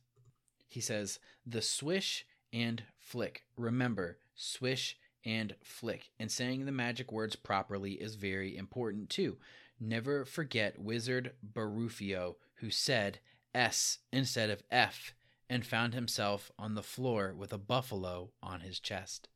[0.68, 3.44] He says, The swish and flick.
[3.56, 6.10] Remember, swish and flick.
[6.20, 9.38] And saying the magic words properly is very important too.
[9.80, 13.20] Never forget Wizard Baruffio, who said
[13.54, 15.14] S instead of F
[15.50, 19.28] and found himself on the floor with a buffalo on his chest.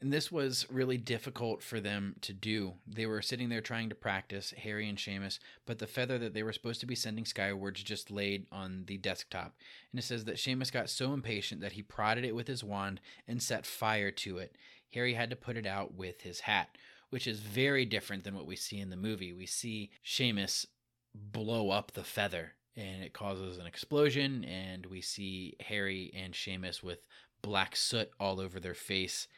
[0.00, 2.74] And this was really difficult for them to do.
[2.86, 6.42] They were sitting there trying to practice, Harry and Seamus, but the feather that they
[6.42, 9.54] were supposed to be sending skywards just laid on the desktop.
[9.90, 13.00] And it says that Seamus got so impatient that he prodded it with his wand
[13.26, 14.54] and set fire to it.
[14.92, 16.76] Harry had to put it out with his hat,
[17.10, 19.32] which is very different than what we see in the movie.
[19.32, 20.66] We see Seamus
[21.14, 26.82] blow up the feather and it causes an explosion, and we see Harry and Seamus
[26.82, 26.98] with
[27.40, 29.28] black soot all over their face.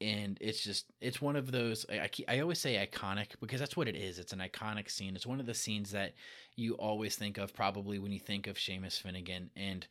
[0.00, 3.88] And it's just it's one of those I, I always say iconic because that's what
[3.88, 4.20] it is.
[4.20, 5.16] It's an iconic scene.
[5.16, 6.14] It's one of the scenes that
[6.54, 9.88] you always think of probably when you think of Seamus Finnegan and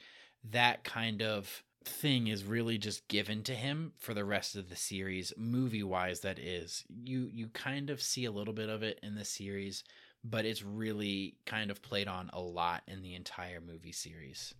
[0.52, 4.76] that kind of thing is really just given to him for the rest of the
[4.76, 9.00] series movie wise that is you you kind of see a little bit of it
[9.02, 9.84] in the series
[10.23, 14.54] but it's really kind of played on a lot in the entire movie series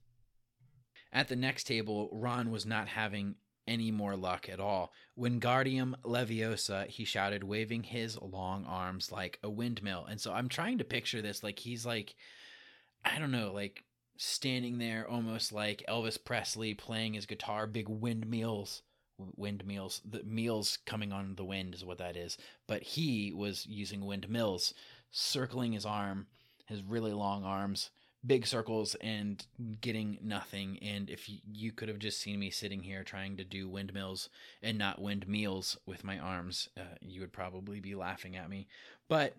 [1.12, 3.36] at the next table, Ron was not having
[3.68, 4.94] any more luck at all.
[5.18, 10.06] Wingardium Leviosa, he shouted, waving his long arms like a windmill.
[10.06, 12.16] And so I'm trying to picture this like he's like,
[13.04, 13.84] I don't know, like
[14.18, 18.82] standing there almost like Elvis Presley playing his guitar, big windmills.
[19.36, 22.38] Windmills, the meals coming on the wind is what that is.
[22.68, 24.74] But he was using windmills,
[25.10, 26.28] circling his arm,
[26.68, 27.90] his really long arms,
[28.26, 29.46] big circles and
[29.82, 30.78] getting nothing.
[30.82, 34.30] And if you, could have just seen me sitting here trying to do windmills
[34.62, 38.68] and not windmills with my arms, uh, you would probably be laughing at me.
[39.08, 39.36] But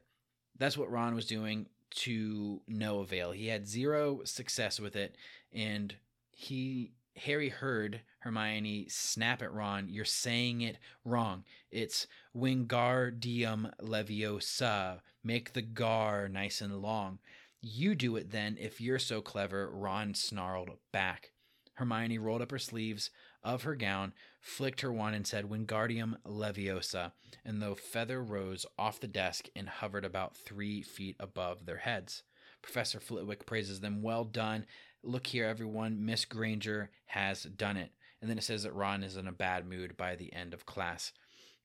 [0.59, 3.33] that's what Ron was doing to no avail.
[3.33, 5.17] He had zero success with it,
[5.53, 5.95] and
[6.31, 11.45] he Harry heard Hermione snap at Ron, You're saying it wrong.
[11.71, 15.01] It's Wingardium Leviosa.
[15.25, 17.19] Make the gar nice and long.
[17.61, 21.33] You do it then, if you're so clever, Ron snarled back.
[21.75, 23.11] Hermione rolled up her sleeves
[23.43, 27.13] of her gown, flicked her wand, and said, Wingardium Leviosa,
[27.45, 32.23] and the feather rose off the desk and hovered about three feet above their heads.
[32.63, 34.03] Professor Flitwick praises them.
[34.03, 34.67] Well done.
[35.03, 36.05] Look here, everyone.
[36.05, 37.93] Miss Granger has done it.
[38.21, 40.67] And then it says that Ron is in a bad mood by the end of
[40.67, 41.13] class.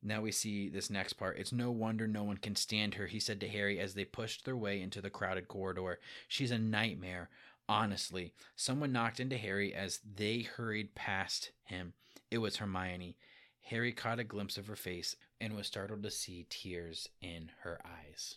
[0.03, 1.39] Now we see this next part.
[1.39, 4.43] It's no wonder no one can stand her, he said to Harry as they pushed
[4.43, 5.99] their way into the crowded corridor.
[6.27, 7.29] She's a nightmare.
[7.69, 11.93] Honestly, someone knocked into Harry as they hurried past him.
[12.29, 13.17] It was Hermione.
[13.61, 17.79] Harry caught a glimpse of her face and was startled to see tears in her
[17.85, 18.35] eyes.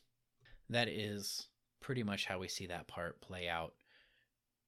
[0.71, 1.49] That is
[1.81, 3.75] pretty much how we see that part play out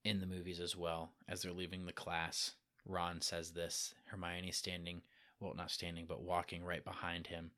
[0.03, 1.11] in the movies as well.
[1.27, 2.53] As they're leaving the class,
[2.85, 5.01] Ron says this Hermione standing
[5.39, 7.51] well, not standing, but walking right behind him.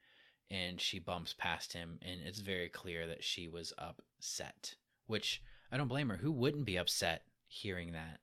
[0.49, 4.75] And she bumps past him, and it's very clear that she was upset,
[5.07, 6.17] which I don't blame her.
[6.17, 8.19] Who wouldn't be upset hearing that?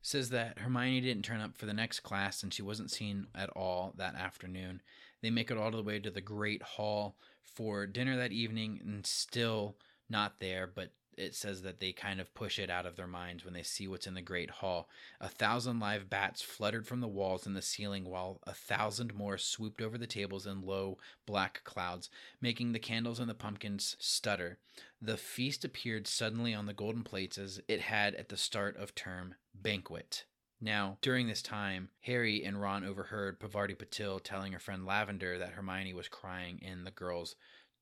[0.00, 3.50] Says that Hermione didn't turn up for the next class and she wasn't seen at
[3.50, 4.80] all that afternoon.
[5.20, 9.04] They make it all the way to the Great Hall for dinner that evening and
[9.04, 9.76] still
[10.08, 13.44] not there, but it says that they kind of push it out of their minds
[13.44, 14.88] when they see what's in the great hall.
[15.20, 19.38] A thousand live bats fluttered from the walls and the ceiling, while a thousand more
[19.38, 22.08] swooped over the tables in low black clouds,
[22.40, 24.58] making the candles and the pumpkins stutter.
[25.00, 28.94] The feast appeared suddenly on the golden plates as it had at the start of
[28.94, 30.24] term banquet.
[30.60, 35.52] Now, during this time, Harry and Ron overheard Parvati Patil telling her friend Lavender that
[35.52, 37.36] Hermione was crying in the girls'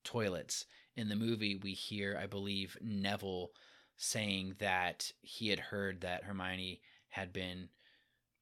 [0.04, 3.50] toilets in the movie, we hear, I believe, Neville
[3.96, 6.80] saying that he had heard that Hermione
[7.10, 7.68] had been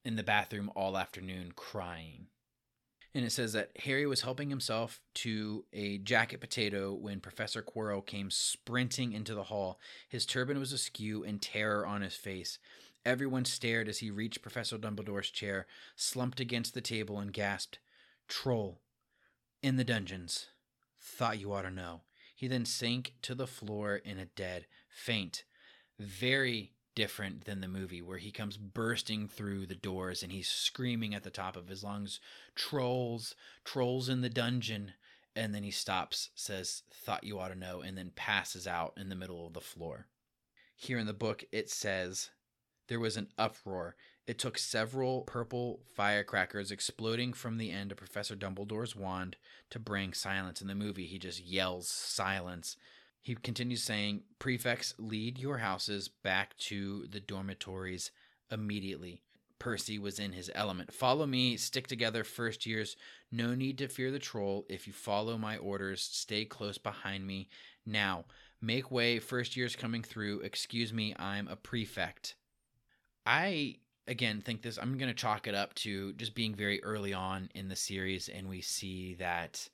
[0.05, 2.27] in the bathroom all afternoon crying.
[3.15, 8.05] And it says that Harry was helping himself to a jacket potato when Professor Quirrell
[8.05, 9.79] came sprinting into the hall.
[10.09, 12.59] His turban was askew and terror on his face.
[13.07, 17.79] Everyone stared as he reached Professor Dumbledore's chair, slumped against the table, and gasped,
[18.27, 18.81] Troll.
[19.63, 20.47] In the dungeons.
[21.01, 22.01] Thought you ought to know.
[22.45, 25.45] He then sank to the floor in a dead faint.
[25.99, 31.15] Very different than the movie where he comes bursting through the doors and he's screaming
[31.15, 32.21] at the top of his lungs,
[32.55, 34.93] Trolls, trolls in the dungeon.
[35.35, 39.09] And then he stops, says, Thought you ought to know, and then passes out in
[39.09, 40.09] the middle of the floor.
[40.77, 42.29] Here in the book, it says,
[42.89, 48.35] There was an uproar it took several purple firecrackers exploding from the end of Professor
[48.35, 49.37] Dumbledore's wand
[49.71, 50.63] to bring silence.
[50.63, 52.77] In the movie, he just yells silence.
[53.21, 58.11] He continues saying, Prefects, lead your houses back to the dormitories
[58.51, 59.23] immediately.
[59.59, 60.93] Percy was in his element.
[60.93, 62.97] Follow me, stick together, first years.
[63.31, 64.67] No need to fear the troll.
[64.69, 67.49] If you follow my orders, stay close behind me.
[67.87, 68.25] Now,
[68.61, 70.41] make way, first years coming through.
[70.41, 72.37] Excuse me, I'm a prefect.
[73.25, 77.15] I again think this i'm going to chalk it up to just being very early
[77.15, 79.69] on in the series and we see that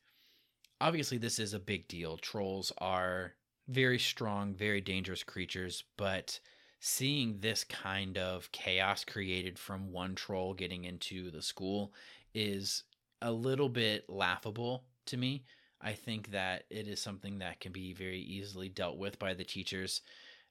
[0.81, 2.17] obviously this is a big deal.
[2.17, 3.35] Trolls are
[3.69, 6.41] very strong very dangerous creatures but
[6.81, 11.93] seeing this kind of chaos created from one troll getting into the school
[12.35, 12.85] is
[13.23, 15.45] a little bit laughable to me.
[15.83, 19.45] I think that it is something that can be very easily dealt with by the
[19.45, 20.01] teachers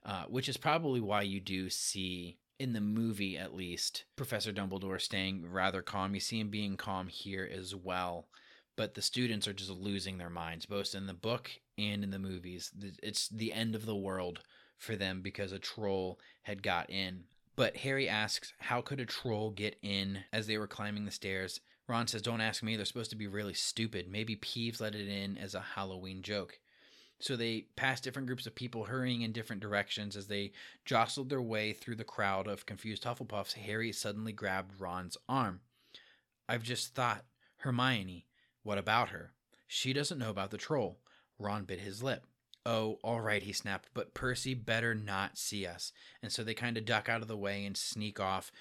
[0.05, 5.01] uh, which is probably why you do see in the movie at least, Professor Dumbledore
[5.01, 6.13] staying rather calm.
[6.13, 8.27] You see him being calm here as well.
[8.75, 12.19] But the students are just losing their minds, both in the book and in the
[12.19, 12.71] movies.
[13.01, 14.41] It's the end of the world
[14.77, 17.23] for them because a troll had got in.
[17.55, 21.59] But Harry asks, How could a troll get in as they were climbing the stairs?
[21.87, 22.75] Ron says, Don't ask me.
[22.75, 24.07] They're supposed to be really stupid.
[24.07, 26.59] Maybe Peeves let it in as a Halloween joke.
[27.19, 30.53] So they passed different groups of people hurrying in different directions as they
[30.85, 33.53] jostled their way through the crowd of confused Hufflepuffs.
[33.53, 35.59] Harry suddenly grabbed Ron's arm.
[36.47, 37.25] I've just thought,
[37.57, 38.25] Hermione,
[38.63, 39.33] what about her?
[39.67, 40.99] She doesn't know about the troll.
[41.37, 42.25] Ron bit his lip.
[42.65, 45.91] Oh, all right, he snapped, but Percy better not see us.
[46.21, 48.51] And so they kind of duck out of the way and sneak off.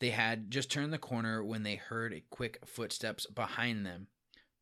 [0.00, 4.08] They had just turned the corner when they heard quick footsteps behind them.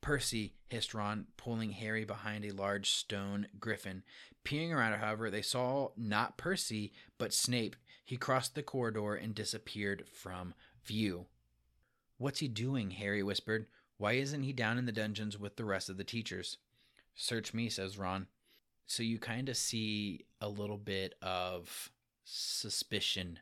[0.01, 4.03] Percy, hissed Ron, pulling Harry behind a large stone griffin.
[4.45, 7.77] Peering around, however, they saw not Percy, but Snape.
[8.05, 11.27] He crossed the corridor and disappeared from view.
[12.19, 12.93] What's he doing?
[12.93, 13.67] Harry whispered.
[13.99, 16.57] Why isn't he down in the dungeons with the rest of the teachers?
[17.15, 18.27] Search me, says Ron.
[18.87, 21.91] So you kind of see a little bit of
[22.25, 23.39] suspicion.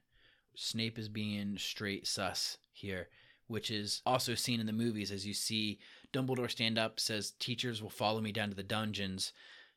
[0.55, 3.09] Snape is being straight sus here,
[3.47, 5.79] which is also seen in the movies as you see
[6.13, 9.33] Dumbledore stand up, says, Teachers will follow me down to the dungeons.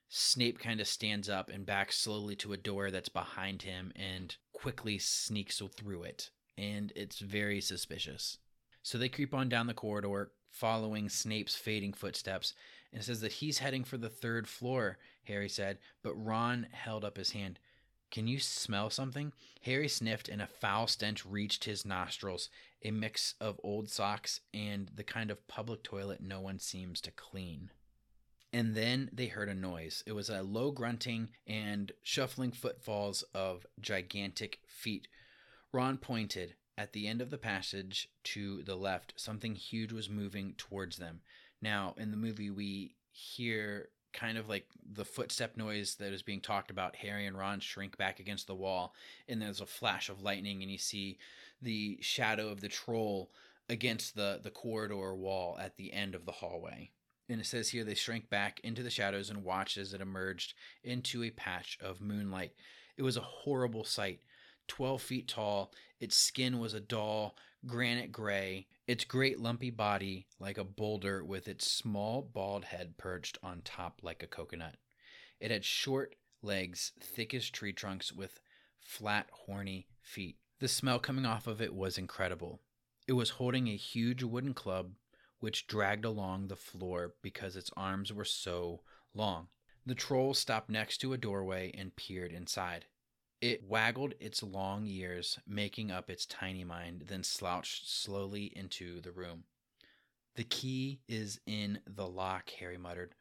[0.09, 4.35] Snape kind of stands up and backs slowly to a door that's behind him and
[4.53, 6.29] quickly sneaks through it.
[6.57, 8.37] And it's very suspicious.
[8.83, 12.53] So they creep on down the corridor, following Snape's fading footsteps,
[12.91, 17.17] and says that he's heading for the third floor, Harry said, but Ron held up
[17.17, 17.59] his hand.
[18.11, 19.31] Can you smell something?
[19.61, 22.49] Harry sniffed, and a foul stench reached his nostrils,
[22.83, 27.11] a mix of old socks and the kind of public toilet no one seems to
[27.11, 27.71] clean.
[28.53, 30.03] And then they heard a noise.
[30.05, 35.07] It was a low grunting and shuffling footfalls of gigantic feet.
[35.71, 36.55] Ron pointed.
[36.77, 41.21] At the end of the passage to the left, something huge was moving towards them.
[41.61, 46.41] Now, in the movie, we hear kind of like the footstep noise that is being
[46.41, 46.95] talked about.
[46.95, 48.93] Harry and Ron shrink back against the wall,
[49.27, 51.17] and there's a flash of lightning, and you see
[51.61, 53.31] the shadow of the troll
[53.69, 56.91] against the the corridor wall at the end of the hallway.
[57.29, 60.53] And it says here they shrank back into the shadows and watched as it emerged
[60.83, 62.51] into a patch of moonlight.
[62.97, 64.19] It was a horrible sight.
[64.67, 70.57] 12 feet tall, its skin was a dull granite gray, its great lumpy body like
[70.57, 74.75] a boulder with its small bald head perched on top like a coconut.
[75.39, 78.39] It had short legs, thick as tree trunks, with
[78.79, 80.37] flat, horny feet.
[80.59, 82.61] The smell coming off of it was incredible.
[83.07, 84.91] It was holding a huge wooden club
[85.39, 88.81] which dragged along the floor because its arms were so
[89.13, 89.47] long.
[89.85, 92.85] The troll stopped next to a doorway and peered inside.
[93.41, 99.11] It waggled its long ears, making up its tiny mind, then slouched slowly into the
[99.11, 99.45] room.
[100.35, 103.15] The key is in the lock, Harry muttered.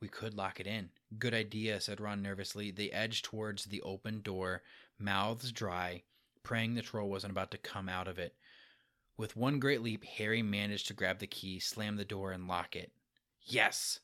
[0.00, 0.90] We could lock it in.
[1.18, 2.70] Good idea, said Ron nervously.
[2.70, 4.62] They edged towards the open door,
[4.98, 6.02] mouths dry,
[6.42, 8.36] praying the troll wasn't about to come out of it.
[9.16, 12.76] With one great leap, Harry managed to grab the key, slam the door, and lock
[12.76, 12.92] it.
[13.40, 14.00] Yes!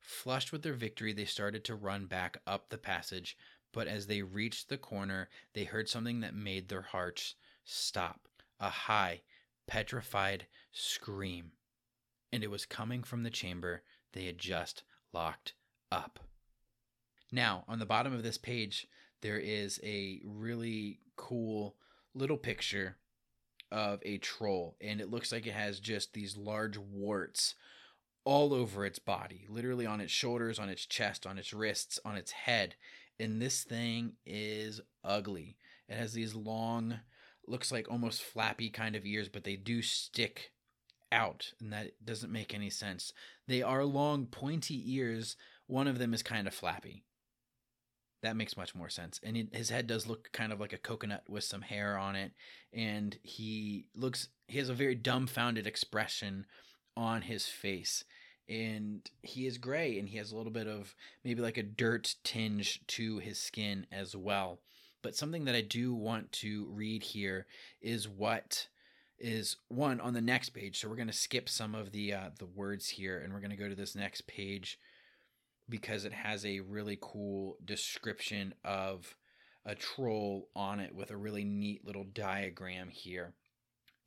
[0.00, 3.36] Flushed with their victory, they started to run back up the passage,
[3.78, 8.26] but as they reached the corner, they heard something that made their hearts stop
[8.58, 9.20] a high,
[9.68, 11.52] petrified scream.
[12.32, 15.52] And it was coming from the chamber they had just locked
[15.92, 16.18] up.
[17.30, 18.88] Now, on the bottom of this page,
[19.20, 21.76] there is a really cool
[22.14, 22.96] little picture
[23.70, 27.54] of a troll, and it looks like it has just these large warts
[28.24, 32.16] all over its body, literally on its shoulders, on its chest, on its wrists, on
[32.16, 32.74] its head.
[33.20, 35.56] And this thing is ugly.
[35.88, 37.00] It has these long,
[37.46, 40.52] looks like almost flappy kind of ears, but they do stick
[41.10, 43.12] out, and that doesn't make any sense.
[43.46, 45.36] They are long, pointy ears.
[45.66, 47.04] One of them is kind of flappy.
[48.22, 49.20] That makes much more sense.
[49.22, 52.16] And he, his head does look kind of like a coconut with some hair on
[52.16, 52.32] it.
[52.72, 56.46] And he looks, he has a very dumbfounded expression
[56.96, 58.04] on his face.
[58.48, 60.94] And he is gray and he has a little bit of
[61.24, 64.60] maybe like a dirt tinge to his skin as well.
[65.02, 67.46] But something that I do want to read here
[67.80, 68.68] is what
[69.18, 70.78] is one on the next page.
[70.78, 73.50] So we're going to skip some of the uh, the words here, and we're going
[73.50, 74.78] to go to this next page
[75.68, 79.16] because it has a really cool description of
[79.64, 83.34] a troll on it with a really neat little diagram here.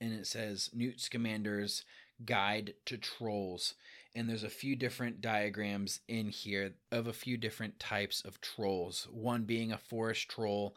[0.01, 1.85] And it says Newt Scamander's
[2.25, 3.75] Guide to Trolls.
[4.13, 9.07] And there's a few different diagrams in here of a few different types of trolls,
[9.09, 10.75] one being a forest troll,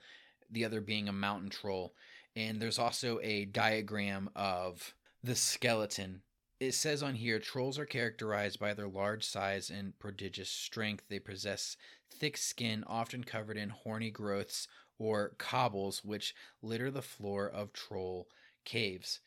[0.49, 1.95] the other being a mountain troll.
[2.37, 4.95] And there's also a diagram of
[5.25, 6.23] the skeleton
[6.61, 11.05] it says on here trolls are characterized by their large size and prodigious strength.
[11.09, 11.77] They possess
[12.11, 14.69] thick skin, often covered in horny growths
[14.99, 18.29] or cobbles, which litter the floor of troll
[18.65, 19.21] caves.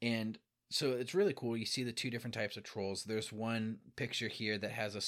[0.00, 0.38] And
[0.70, 1.56] so it's really cool.
[1.56, 3.04] You see the two different types of trolls.
[3.04, 5.02] There's one picture here that has a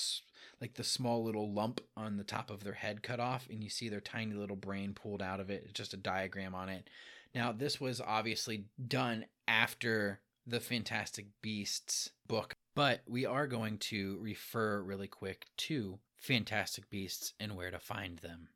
[0.61, 3.69] like the small little lump on the top of their head cut off, and you
[3.69, 5.63] see their tiny little brain pulled out of it.
[5.65, 6.89] It's just a diagram on it.
[7.35, 14.19] Now, this was obviously done after the Fantastic Beasts book, but we are going to
[14.23, 18.49] refer really quick to Fantastic Beasts and where to find them.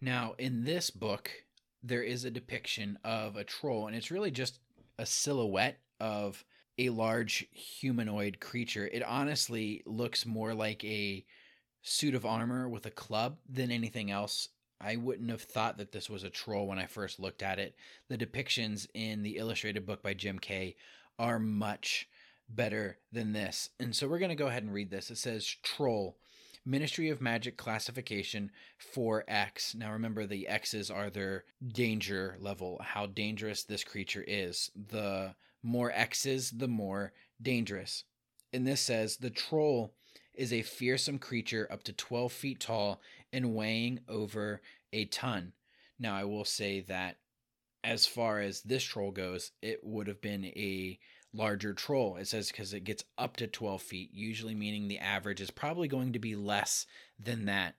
[0.00, 1.30] Now, in this book,
[1.82, 4.58] there is a depiction of a troll, and it's really just
[4.98, 6.44] a silhouette of
[6.78, 8.88] a large humanoid creature.
[8.92, 11.24] It honestly looks more like a
[11.82, 14.48] suit of armor with a club than anything else.
[14.80, 17.76] I wouldn't have thought that this was a troll when I first looked at it.
[18.08, 20.76] The depictions in the illustrated book by Jim Kay
[21.18, 22.08] are much
[22.48, 23.70] better than this.
[23.80, 25.10] And so we're going to go ahead and read this.
[25.10, 26.18] It says Troll,
[26.68, 28.50] Ministry of Magic classification
[28.94, 29.76] 4X.
[29.76, 34.72] Now remember, the X's are their danger level, how dangerous this creature is.
[34.74, 38.02] The more X's, the more dangerous.
[38.52, 39.94] And this says the troll
[40.34, 43.00] is a fearsome creature up to 12 feet tall
[43.32, 44.60] and weighing over
[44.92, 45.52] a ton.
[46.00, 47.18] Now, I will say that
[47.84, 50.98] as far as this troll goes, it would have been a
[51.32, 52.16] larger troll.
[52.16, 55.88] It says because it gets up to 12 feet, usually meaning the average is probably
[55.88, 56.86] going to be less
[57.18, 57.74] than that.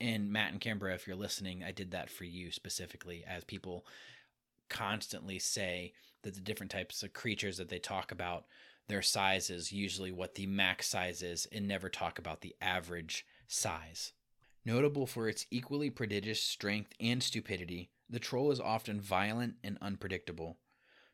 [0.00, 3.86] And Matt and Canberra, if you're listening, I did that for you specifically, as people
[4.68, 5.92] constantly say
[6.22, 8.46] that the different types of creatures that they talk about,
[8.88, 13.24] their size is usually what the max size is, and never talk about the average
[13.46, 14.12] size.
[14.64, 20.58] Notable for its equally prodigious strength and stupidity, the troll is often violent and unpredictable.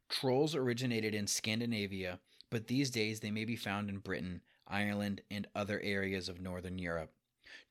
[0.09, 5.46] Trolls originated in Scandinavia, but these days they may be found in Britain, Ireland, and
[5.54, 7.12] other areas of Northern Europe.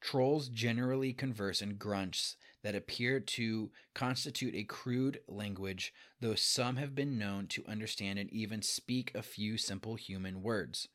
[0.02, 6.94] Trolls generally converse in grunts that appear to constitute a crude language, though some have
[6.94, 10.88] been known to understand and even speak a few simple human words.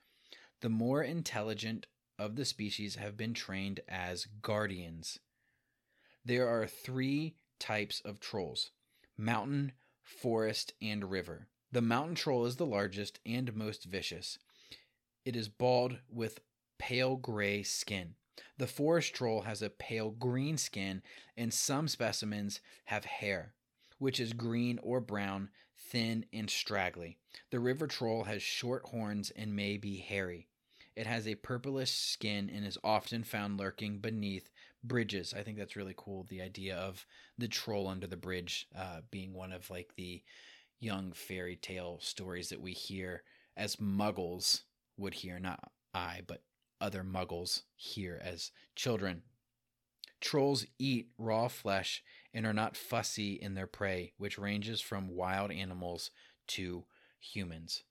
[0.60, 1.86] The more intelligent
[2.18, 5.18] of the species have been trained as guardians.
[6.24, 8.70] There are three types of trolls
[9.16, 9.72] mountain,
[10.02, 11.48] forest, and river.
[11.70, 14.38] The mountain troll is the largest and most vicious.
[15.24, 16.40] It is bald with
[16.78, 18.14] pale gray skin.
[18.58, 21.02] The forest troll has a pale green skin,
[21.36, 23.54] and some specimens have hair,
[23.98, 27.18] which is green or brown, thin and straggly.
[27.50, 30.48] The river troll has short horns and may be hairy.
[30.94, 34.50] It has a purplish skin and is often found lurking beneath
[34.84, 35.34] bridges.
[35.36, 36.26] I think that's really cool.
[36.28, 37.06] The idea of
[37.38, 40.22] the troll under the bridge uh, being one of like the
[40.80, 43.22] young fairy tale stories that we hear
[43.56, 44.62] as muggles
[44.96, 46.42] would hear, not I, but
[46.80, 49.22] other muggles hear as children.
[50.20, 52.02] Trolls eat raw flesh
[52.32, 56.10] and are not fussy in their prey, which ranges from wild animals
[56.48, 56.84] to
[57.20, 57.84] humans.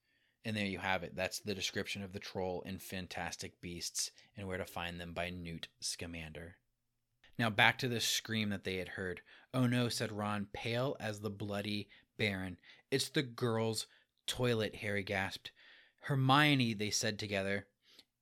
[0.44, 1.16] And there you have it.
[1.16, 5.30] That's the description of the troll in Fantastic Beasts and Where to Find Them by
[5.30, 6.56] Newt Scamander.
[7.38, 9.22] Now back to the scream that they had heard.
[9.54, 12.58] Oh no, said Ron, pale as the bloody Baron.
[12.90, 13.88] It's the girls'
[14.28, 15.52] toilet, Harry gasped.
[16.02, 17.68] Hermione, they said together.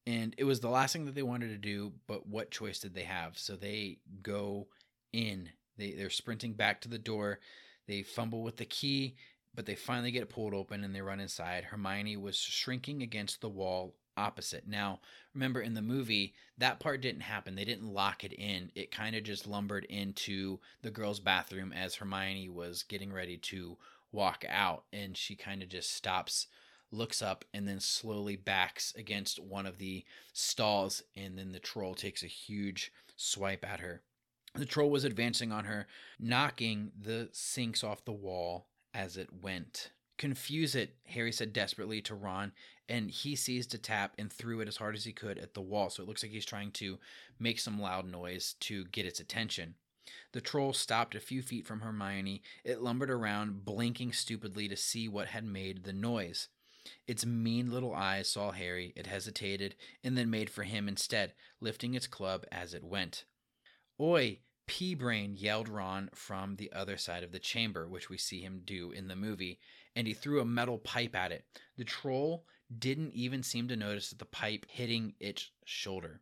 [0.07, 2.95] And it was the last thing that they wanted to do, but what choice did
[2.95, 3.37] they have?
[3.37, 4.67] So they go
[5.13, 5.49] in.
[5.77, 7.39] They, they're sprinting back to the door.
[7.87, 9.15] They fumble with the key
[9.55, 11.65] but they finally get pulled open and they run inside.
[11.65, 14.67] Hermione was shrinking against the wall opposite.
[14.67, 14.99] Now,
[15.33, 17.55] remember in the movie, that part didn't happen.
[17.55, 18.71] They didn't lock it in.
[18.75, 23.77] It kind of just lumbered into the girls' bathroom as Hermione was getting ready to
[24.11, 24.83] walk out.
[24.91, 26.47] And she kind of just stops,
[26.91, 30.03] looks up, and then slowly backs against one of the
[30.33, 31.01] stalls.
[31.15, 34.01] And then the troll takes a huge swipe at her.
[34.55, 35.87] The troll was advancing on her,
[36.19, 39.91] knocking the sinks off the wall as it went.
[40.19, 42.51] Confuse it, Harry said desperately to Ron,
[42.89, 45.61] and he seized a tap and threw it as hard as he could at the
[45.61, 45.89] wall.
[45.89, 46.99] So it looks like he's trying to
[47.39, 49.75] make some loud noise to get its attention.
[50.33, 52.41] The troll stopped a few feet from Hermione.
[52.65, 56.49] It lumbered around, blinking stupidly to see what had made the noise.
[57.07, 61.93] Its mean little eyes saw Harry, it hesitated, and then made for him instead, lifting
[61.93, 63.23] its club as it went.
[64.01, 68.41] Oi, pea brain, yelled Ron from the other side of the chamber, which we see
[68.41, 69.59] him do in the movie,
[69.95, 71.45] and he threw a metal pipe at it.
[71.77, 72.45] The troll
[72.77, 76.21] didn't even seem to notice the pipe hitting its shoulder.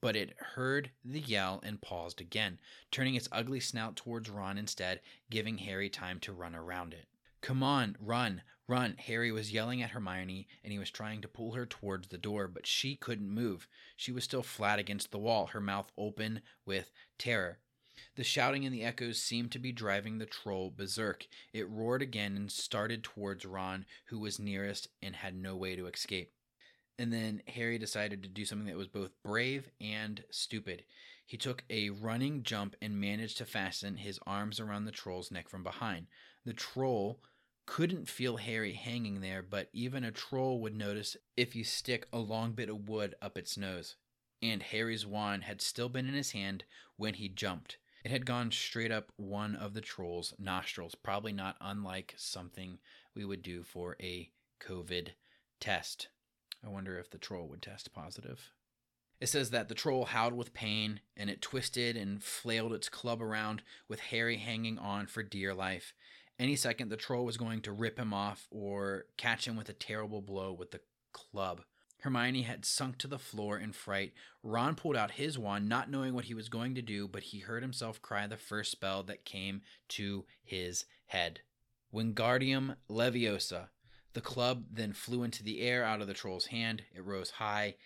[0.00, 2.58] But it heard the yell and paused again,
[2.90, 5.00] turning its ugly snout towards Ron instead,
[5.30, 7.06] giving Harry time to run around it.
[7.40, 8.96] Come on, run, run.
[8.98, 12.48] Harry was yelling at Hermione, and he was trying to pull her towards the door,
[12.48, 13.68] but she couldn't move.
[13.96, 17.58] She was still flat against the wall, her mouth open with terror.
[18.16, 21.26] The shouting and the echoes seemed to be driving the troll berserk.
[21.52, 25.86] It roared again and started towards Ron, who was nearest and had no way to
[25.86, 26.32] escape.
[26.96, 30.84] And then Harry decided to do something that was both brave and stupid.
[31.26, 35.48] He took a running jump and managed to fasten his arms around the troll's neck
[35.48, 36.06] from behind.
[36.44, 37.20] The troll
[37.66, 42.18] couldn't feel Harry hanging there, but even a troll would notice if you stick a
[42.18, 43.96] long bit of wood up its nose.
[44.40, 46.64] And Harry's wand had still been in his hand
[46.96, 47.78] when he jumped.
[48.04, 52.78] It had gone straight up one of the troll's nostrils, probably not unlike something
[53.14, 54.30] we would do for a
[54.60, 55.08] COVID
[55.58, 56.08] test.
[56.62, 58.52] I wonder if the troll would test positive.
[59.20, 63.22] It says that the troll howled with pain and it twisted and flailed its club
[63.22, 65.94] around with Harry hanging on for dear life.
[66.38, 69.74] Any second, the troll was going to rip him off or catch him with a
[69.74, 70.80] terrible blow with the
[71.12, 71.62] club.
[72.04, 74.12] Hermione had sunk to the floor in fright.
[74.42, 77.38] Ron pulled out his wand, not knowing what he was going to do, but he
[77.38, 81.40] heard himself cry the first spell that came to his head
[81.94, 83.68] Wingardium Leviosa.
[84.12, 86.82] The club then flew into the air out of the troll's hand.
[86.94, 87.76] It rose high,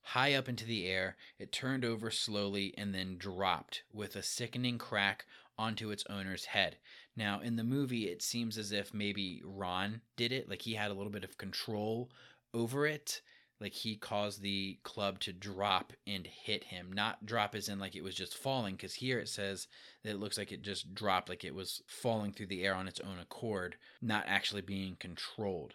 [0.00, 1.18] high up into the air.
[1.38, 5.26] It turned over slowly and then dropped with a sickening crack
[5.58, 6.78] onto its owner's head.
[7.14, 10.90] Now, in the movie, it seems as if maybe Ron did it, like he had
[10.90, 12.10] a little bit of control
[12.54, 13.20] over it
[13.60, 16.92] like he caused the club to drop and hit him.
[16.92, 19.66] Not drop as in like it was just falling because here it says
[20.02, 22.88] that it looks like it just dropped like it was falling through the air on
[22.88, 25.74] its own accord not actually being controlled.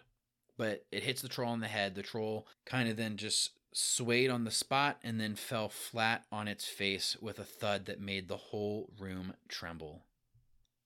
[0.56, 1.94] But it hits the troll in the head.
[1.94, 6.46] The troll kind of then just swayed on the spot and then fell flat on
[6.46, 10.04] its face with a thud that made the whole room tremble.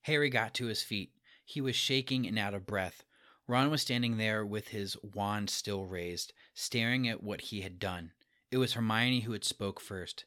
[0.02, 1.10] Harry got to his feet.
[1.44, 3.02] He was shaking and out of breath.
[3.48, 8.10] Ron was standing there with his wand still raised, staring at what he had done.
[8.50, 10.24] It was Hermione who had spoke first.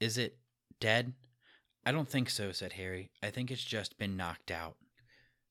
[0.00, 0.38] Is it
[0.80, 1.14] dead?
[1.86, 3.12] I don't think so, said Harry.
[3.22, 4.74] I think it's just been knocked out.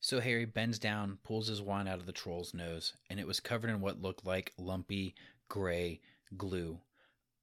[0.01, 3.39] So Harry bends down, pulls his wand out of the troll's nose, and it was
[3.39, 5.15] covered in what looked like lumpy,
[5.47, 6.01] gray
[6.35, 6.79] glue.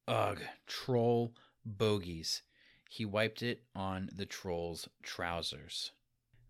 [0.07, 1.33] Ugh, troll
[1.65, 2.43] bogies.
[2.91, 5.93] He wiped it on the troll's trousers.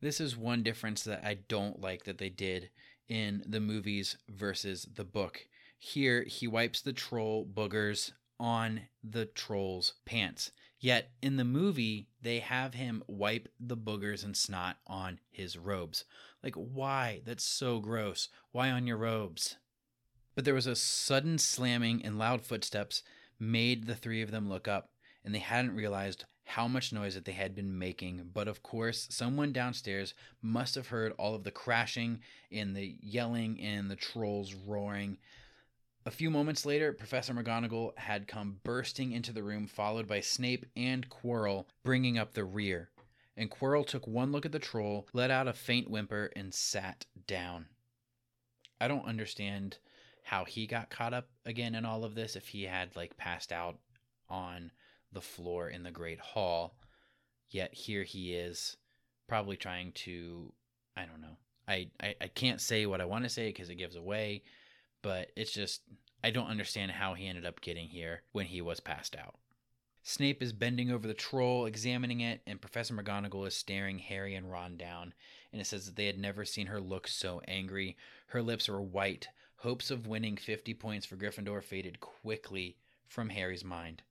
[0.01, 2.71] This is one difference that I don't like that they did
[3.09, 5.47] in the movies versus the book.
[5.83, 10.53] Here, he wipes the troll boogers on the troll's pants.
[10.79, 16.05] Yet in the movie, they have him wipe the boogers and snot on his robes.
[16.43, 17.23] Like, why?
[17.25, 18.29] That's so gross.
[18.53, 19.57] Why on your robes?
[20.35, 23.03] But there was a sudden slamming and loud footsteps
[23.39, 24.91] made the three of them look up,
[25.25, 29.07] and they hadn't realized how much noise that they had been making, but of course,
[29.11, 30.13] someone downstairs
[30.43, 32.21] must have heard all of the crashing
[32.53, 35.17] and the yelling and the trolls roaring.
[36.11, 40.67] A few moments later, Professor McGonagall had come bursting into the room, followed by Snape
[40.75, 42.91] and Quirrell, bringing up the rear.
[43.37, 47.07] And Quirrell took one look at the troll, let out a faint whimper, and sat
[47.29, 47.67] down.
[48.81, 49.79] I don't understand
[50.25, 53.53] how he got caught up again in all of this if he had like passed
[53.53, 53.79] out
[54.29, 54.73] on
[55.13, 56.75] the floor in the Great Hall.
[57.51, 58.77] Yet here he is,
[59.29, 60.53] probably trying to,
[60.97, 61.37] I don't know.
[61.69, 64.43] I, I, I can't say what I want to say because it gives away,
[65.03, 65.83] but it's just,
[66.23, 69.37] I don't understand how he ended up getting here when he was passed out.
[70.03, 74.51] Snape is bending over the troll, examining it, and Professor McGonagall is staring Harry and
[74.51, 75.13] Ron down.
[75.53, 77.97] And it says that they had never seen her look so angry.
[78.29, 79.29] Her lips were white.
[79.57, 82.77] Hopes of winning 50 points for Gryffindor faded quickly
[83.07, 84.03] from Harry's mind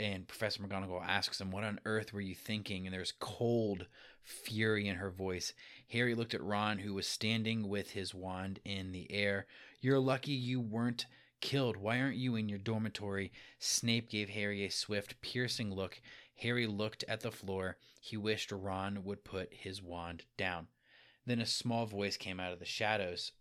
[0.00, 2.86] and Professor McGonagall asks him, What on earth were you thinking?
[2.86, 3.86] And there's cold
[4.22, 5.52] fury in her voice.
[5.90, 9.46] Harry looked at Ron, who was standing with his wand in the air.
[9.80, 11.06] You're lucky you weren't
[11.40, 11.76] killed.
[11.76, 13.32] Why aren't you in your dormitory?
[13.58, 16.00] Snape gave Harry a swift, piercing look.
[16.36, 17.78] Harry looked at the floor.
[18.00, 20.68] He wished Ron would put his wand down.
[21.26, 23.32] Then a small voice came out of the shadows.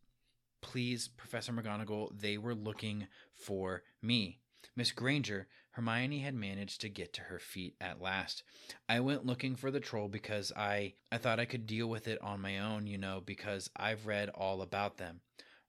[0.61, 4.39] Please, Professor McGonagall, they were looking for me.
[4.75, 5.47] Miss Granger,
[5.77, 8.41] Hermione had managed to get to her feet at last.
[8.89, 12.19] I went looking for the troll because I I thought I could deal with it
[12.19, 15.21] on my own, you know, because I've read all about them.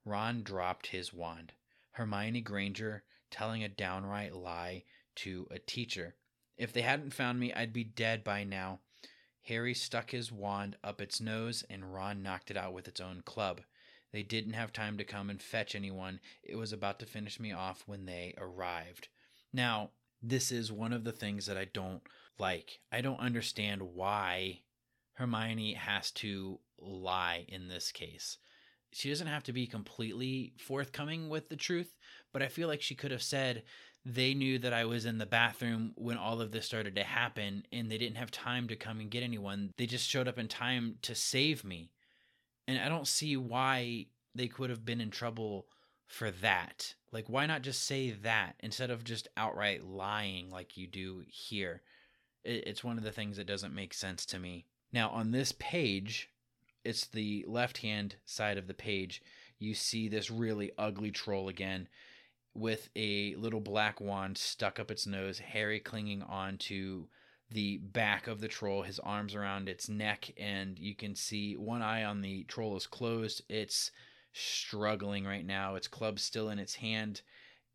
[0.06, 1.52] Ron dropped his wand.
[1.90, 4.84] Hermione Granger telling a downright lie
[5.16, 6.14] to a teacher.
[6.56, 8.80] If they hadn't found me, I'd be dead by now.
[9.42, 13.20] Harry stuck his wand up its nose, and Ron knocked it out with its own
[13.26, 13.60] club.
[14.12, 16.20] They didn't have time to come and fetch anyone.
[16.42, 19.08] It was about to finish me off when they arrived.
[19.52, 19.90] Now,
[20.22, 22.02] this is one of the things that I don't
[22.38, 22.80] like.
[22.92, 24.60] I don't understand why
[25.14, 28.38] Hermione has to lie in this case.
[28.92, 31.94] She doesn't have to be completely forthcoming with the truth,
[32.32, 33.64] but I feel like she could have said,
[34.04, 37.64] they knew that I was in the bathroom when all of this started to happen
[37.72, 39.72] and they didn't have time to come and get anyone.
[39.76, 41.90] They just showed up in time to save me.
[42.66, 45.66] And I don't see why they could have been in trouble
[46.08, 46.94] for that.
[47.12, 51.82] Like, why not just say that instead of just outright lying like you do here?
[52.44, 54.64] It's one of the things that doesn't make sense to me.
[54.92, 56.30] Now, on this page,
[56.84, 59.22] it's the left hand side of the page.
[59.58, 61.88] You see this really ugly troll again
[62.54, 67.06] with a little black wand stuck up its nose, Harry clinging on to
[67.50, 71.82] the back of the troll, his arms around its neck, and you can see one
[71.82, 73.42] eye on the troll is closed.
[73.48, 73.90] It's
[74.38, 75.74] struggling right now.
[75.74, 77.22] Its club's still in its hand,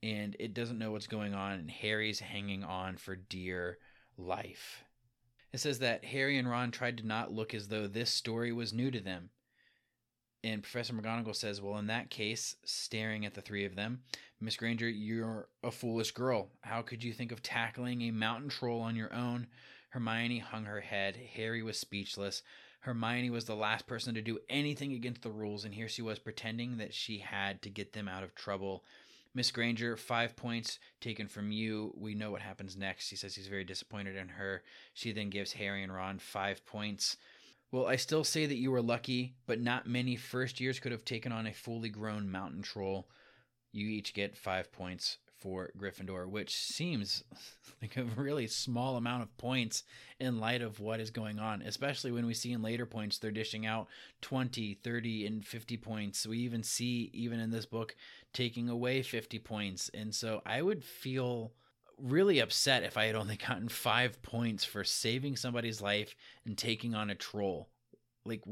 [0.02, 3.78] and it doesn't know what's going on, and Harry's hanging on for dear
[4.18, 4.84] life.
[5.52, 8.74] It says that Harry and Ron tried to not look as though this story was
[8.74, 9.30] new to them.
[10.44, 14.02] And Professor McGonagall says, Well, in that case, staring at the three of them,
[14.42, 16.50] Miss Granger, you're a foolish girl.
[16.62, 19.48] How could you think of tackling a mountain troll on your own?
[19.90, 21.16] Hermione hung her head.
[21.16, 22.42] Harry was speechless.
[22.84, 26.20] Hermione was the last person to do anything against the rules, and here she was
[26.20, 28.84] pretending that she had to get them out of trouble.
[29.34, 31.94] Miss Granger, five points taken from you.
[31.98, 33.08] We know what happens next.
[33.08, 34.64] She says he's very disappointed in her.
[34.94, 37.16] She then gives Harry and Ron five points.
[37.72, 41.06] Well, I still say that you were lucky, but not many first years could have
[41.06, 43.08] taken on a fully grown mountain troll.
[43.72, 47.26] You each get five points for Gryffindor, which seems
[47.82, 49.84] like a really small amount of points
[50.18, 53.30] in light of what is going on, especially when we see in later points they're
[53.30, 53.88] dishing out
[54.22, 56.26] 20, 30, and 50 points.
[56.26, 57.94] We even see, even in this book,
[58.32, 59.92] taking away 50 points.
[59.94, 61.52] And so I would feel
[61.98, 66.16] really upset if I had only gotten five points for saving somebody's life
[66.46, 67.68] and taking on a troll.
[68.26, 68.44] Like,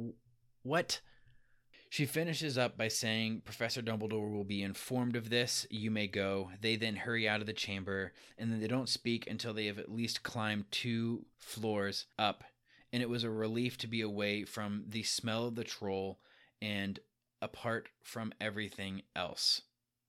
[0.63, 0.99] what?
[1.91, 5.67] She finishes up by saying, Professor Dumbledore will be informed of this.
[5.69, 6.51] You may go.
[6.61, 9.77] They then hurry out of the chamber, and then they don't speak until they have
[9.77, 12.45] at least climbed two floors up.
[12.93, 16.21] And it was a relief to be away from the smell of the troll
[16.61, 16.97] and
[17.41, 19.63] apart from everything else.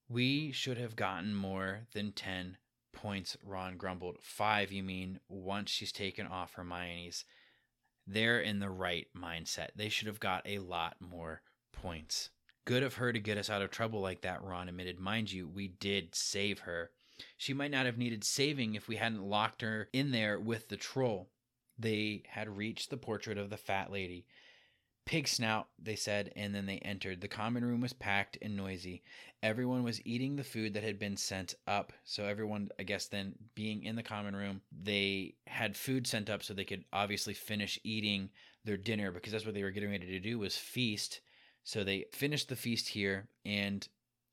[0.07, 2.55] We should have gotten more than 10
[2.93, 4.19] points, Ron grumbled.
[4.21, 7.25] Five, you mean, once she's taken off Hermione's.
[8.07, 9.71] They're in the right mindset.
[9.75, 11.41] They should have got a lot more
[11.73, 12.29] points.
[12.65, 14.97] Good of her to get us out of trouble like that, Ron admitted.
[14.97, 16.91] Mind you, we did save her.
[17.37, 20.77] She might not have needed saving if we hadn't locked her in there with the
[20.77, 21.29] troll.
[21.77, 24.25] They had reached the portrait of the fat lady.
[25.05, 27.19] Pig snout, they said, and then they entered.
[27.19, 29.03] The common room was packed and noisy.
[29.41, 31.91] Everyone was eating the food that had been sent up.
[32.05, 36.41] So, everyone, I guess, then being in the common room, they had food sent up
[36.41, 38.29] so they could obviously finish eating
[38.63, 41.19] their dinner because that's what they were getting ready to do was feast.
[41.63, 43.87] So, they finished the feast here and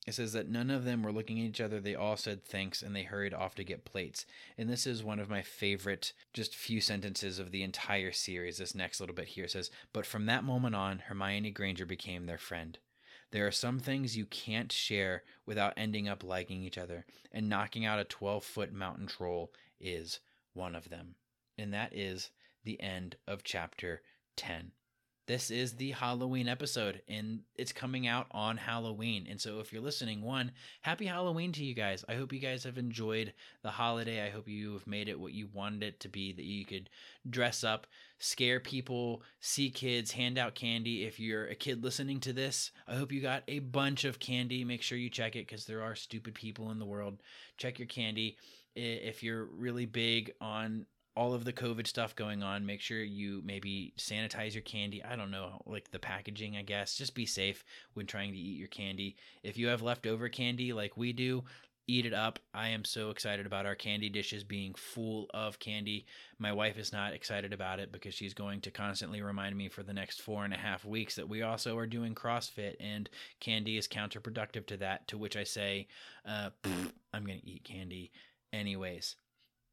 [0.06, 1.78] it says that none of them were looking at each other.
[1.78, 4.24] They all said thanks and they hurried off to get plates.
[4.56, 8.56] And this is one of my favorite, just few sentences of the entire series.
[8.56, 12.38] This next little bit here says, But from that moment on, Hermione Granger became their
[12.38, 12.78] friend.
[13.30, 17.84] There are some things you can't share without ending up liking each other, and knocking
[17.84, 20.18] out a 12 foot mountain troll is
[20.54, 21.14] one of them.
[21.56, 22.30] And that is
[22.64, 24.02] the end of chapter
[24.34, 24.72] 10
[25.30, 29.28] this is the Halloween episode and it's coming out on Halloween.
[29.30, 30.50] And so if you're listening, one,
[30.80, 32.04] happy Halloween to you guys.
[32.08, 34.26] I hope you guys have enjoyed the holiday.
[34.26, 36.90] I hope you have made it what you wanted it to be that you could
[37.28, 37.86] dress up,
[38.18, 41.04] scare people, see kids, hand out candy.
[41.04, 44.64] If you're a kid listening to this, I hope you got a bunch of candy.
[44.64, 47.22] Make sure you check it because there are stupid people in the world.
[47.56, 48.36] Check your candy.
[48.74, 53.42] If you're really big on all of the COVID stuff going on, make sure you
[53.44, 55.02] maybe sanitize your candy.
[55.02, 56.96] I don't know, like the packaging, I guess.
[56.96, 59.16] Just be safe when trying to eat your candy.
[59.42, 61.44] If you have leftover candy like we do,
[61.90, 62.38] eat it up.
[62.54, 66.06] I am so excited about our candy dishes being full of candy.
[66.38, 69.82] My wife is not excited about it because she's going to constantly remind me for
[69.82, 73.76] the next four and a half weeks that we also are doing CrossFit and candy
[73.76, 75.08] is counterproductive to that.
[75.08, 75.88] To which I say,
[76.24, 76.50] uh,
[77.12, 78.12] I'm going to eat candy
[78.52, 79.16] anyways.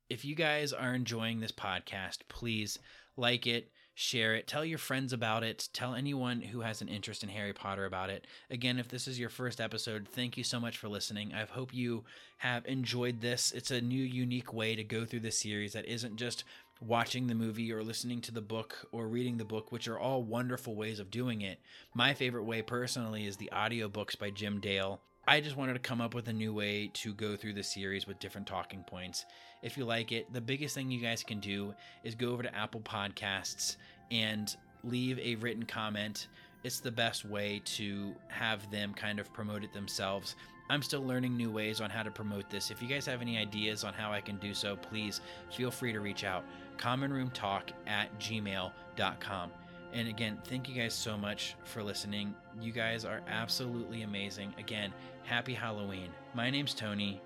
[0.09, 2.79] If you guys are enjoying this podcast, please
[3.17, 7.23] like it, share it, tell your friends about it, tell anyone who has an interest
[7.23, 8.25] in Harry Potter about it.
[8.49, 11.33] Again, if this is your first episode, thank you so much for listening.
[11.33, 12.05] I hope you
[12.37, 13.51] have enjoyed this.
[13.51, 16.45] It's a new, unique way to go through the series that isn't just
[16.79, 20.23] watching the movie or listening to the book or reading the book, which are all
[20.23, 21.59] wonderful ways of doing it.
[21.93, 25.01] My favorite way personally is the audiobooks by Jim Dale.
[25.27, 28.07] I just wanted to come up with a new way to go through the series
[28.07, 29.25] with different talking points.
[29.61, 32.55] If you like it, the biggest thing you guys can do is go over to
[32.55, 33.77] Apple Podcasts
[34.11, 36.27] and leave a written comment.
[36.63, 40.35] It's the best way to have them kind of promote it themselves.
[40.69, 42.71] I'm still learning new ways on how to promote this.
[42.71, 45.93] If you guys have any ideas on how I can do so, please feel free
[45.93, 46.43] to reach out.
[46.77, 49.51] Commonroomtalk at gmail.com.
[49.93, 52.35] And again, thank you guys so much for listening.
[52.59, 54.53] You guys are absolutely amazing.
[54.57, 54.93] Again,
[55.23, 56.09] happy Halloween.
[56.33, 57.21] My name's Tony.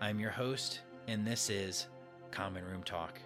[0.00, 1.88] I'm your host, and this is
[2.30, 3.18] Common Room Talk.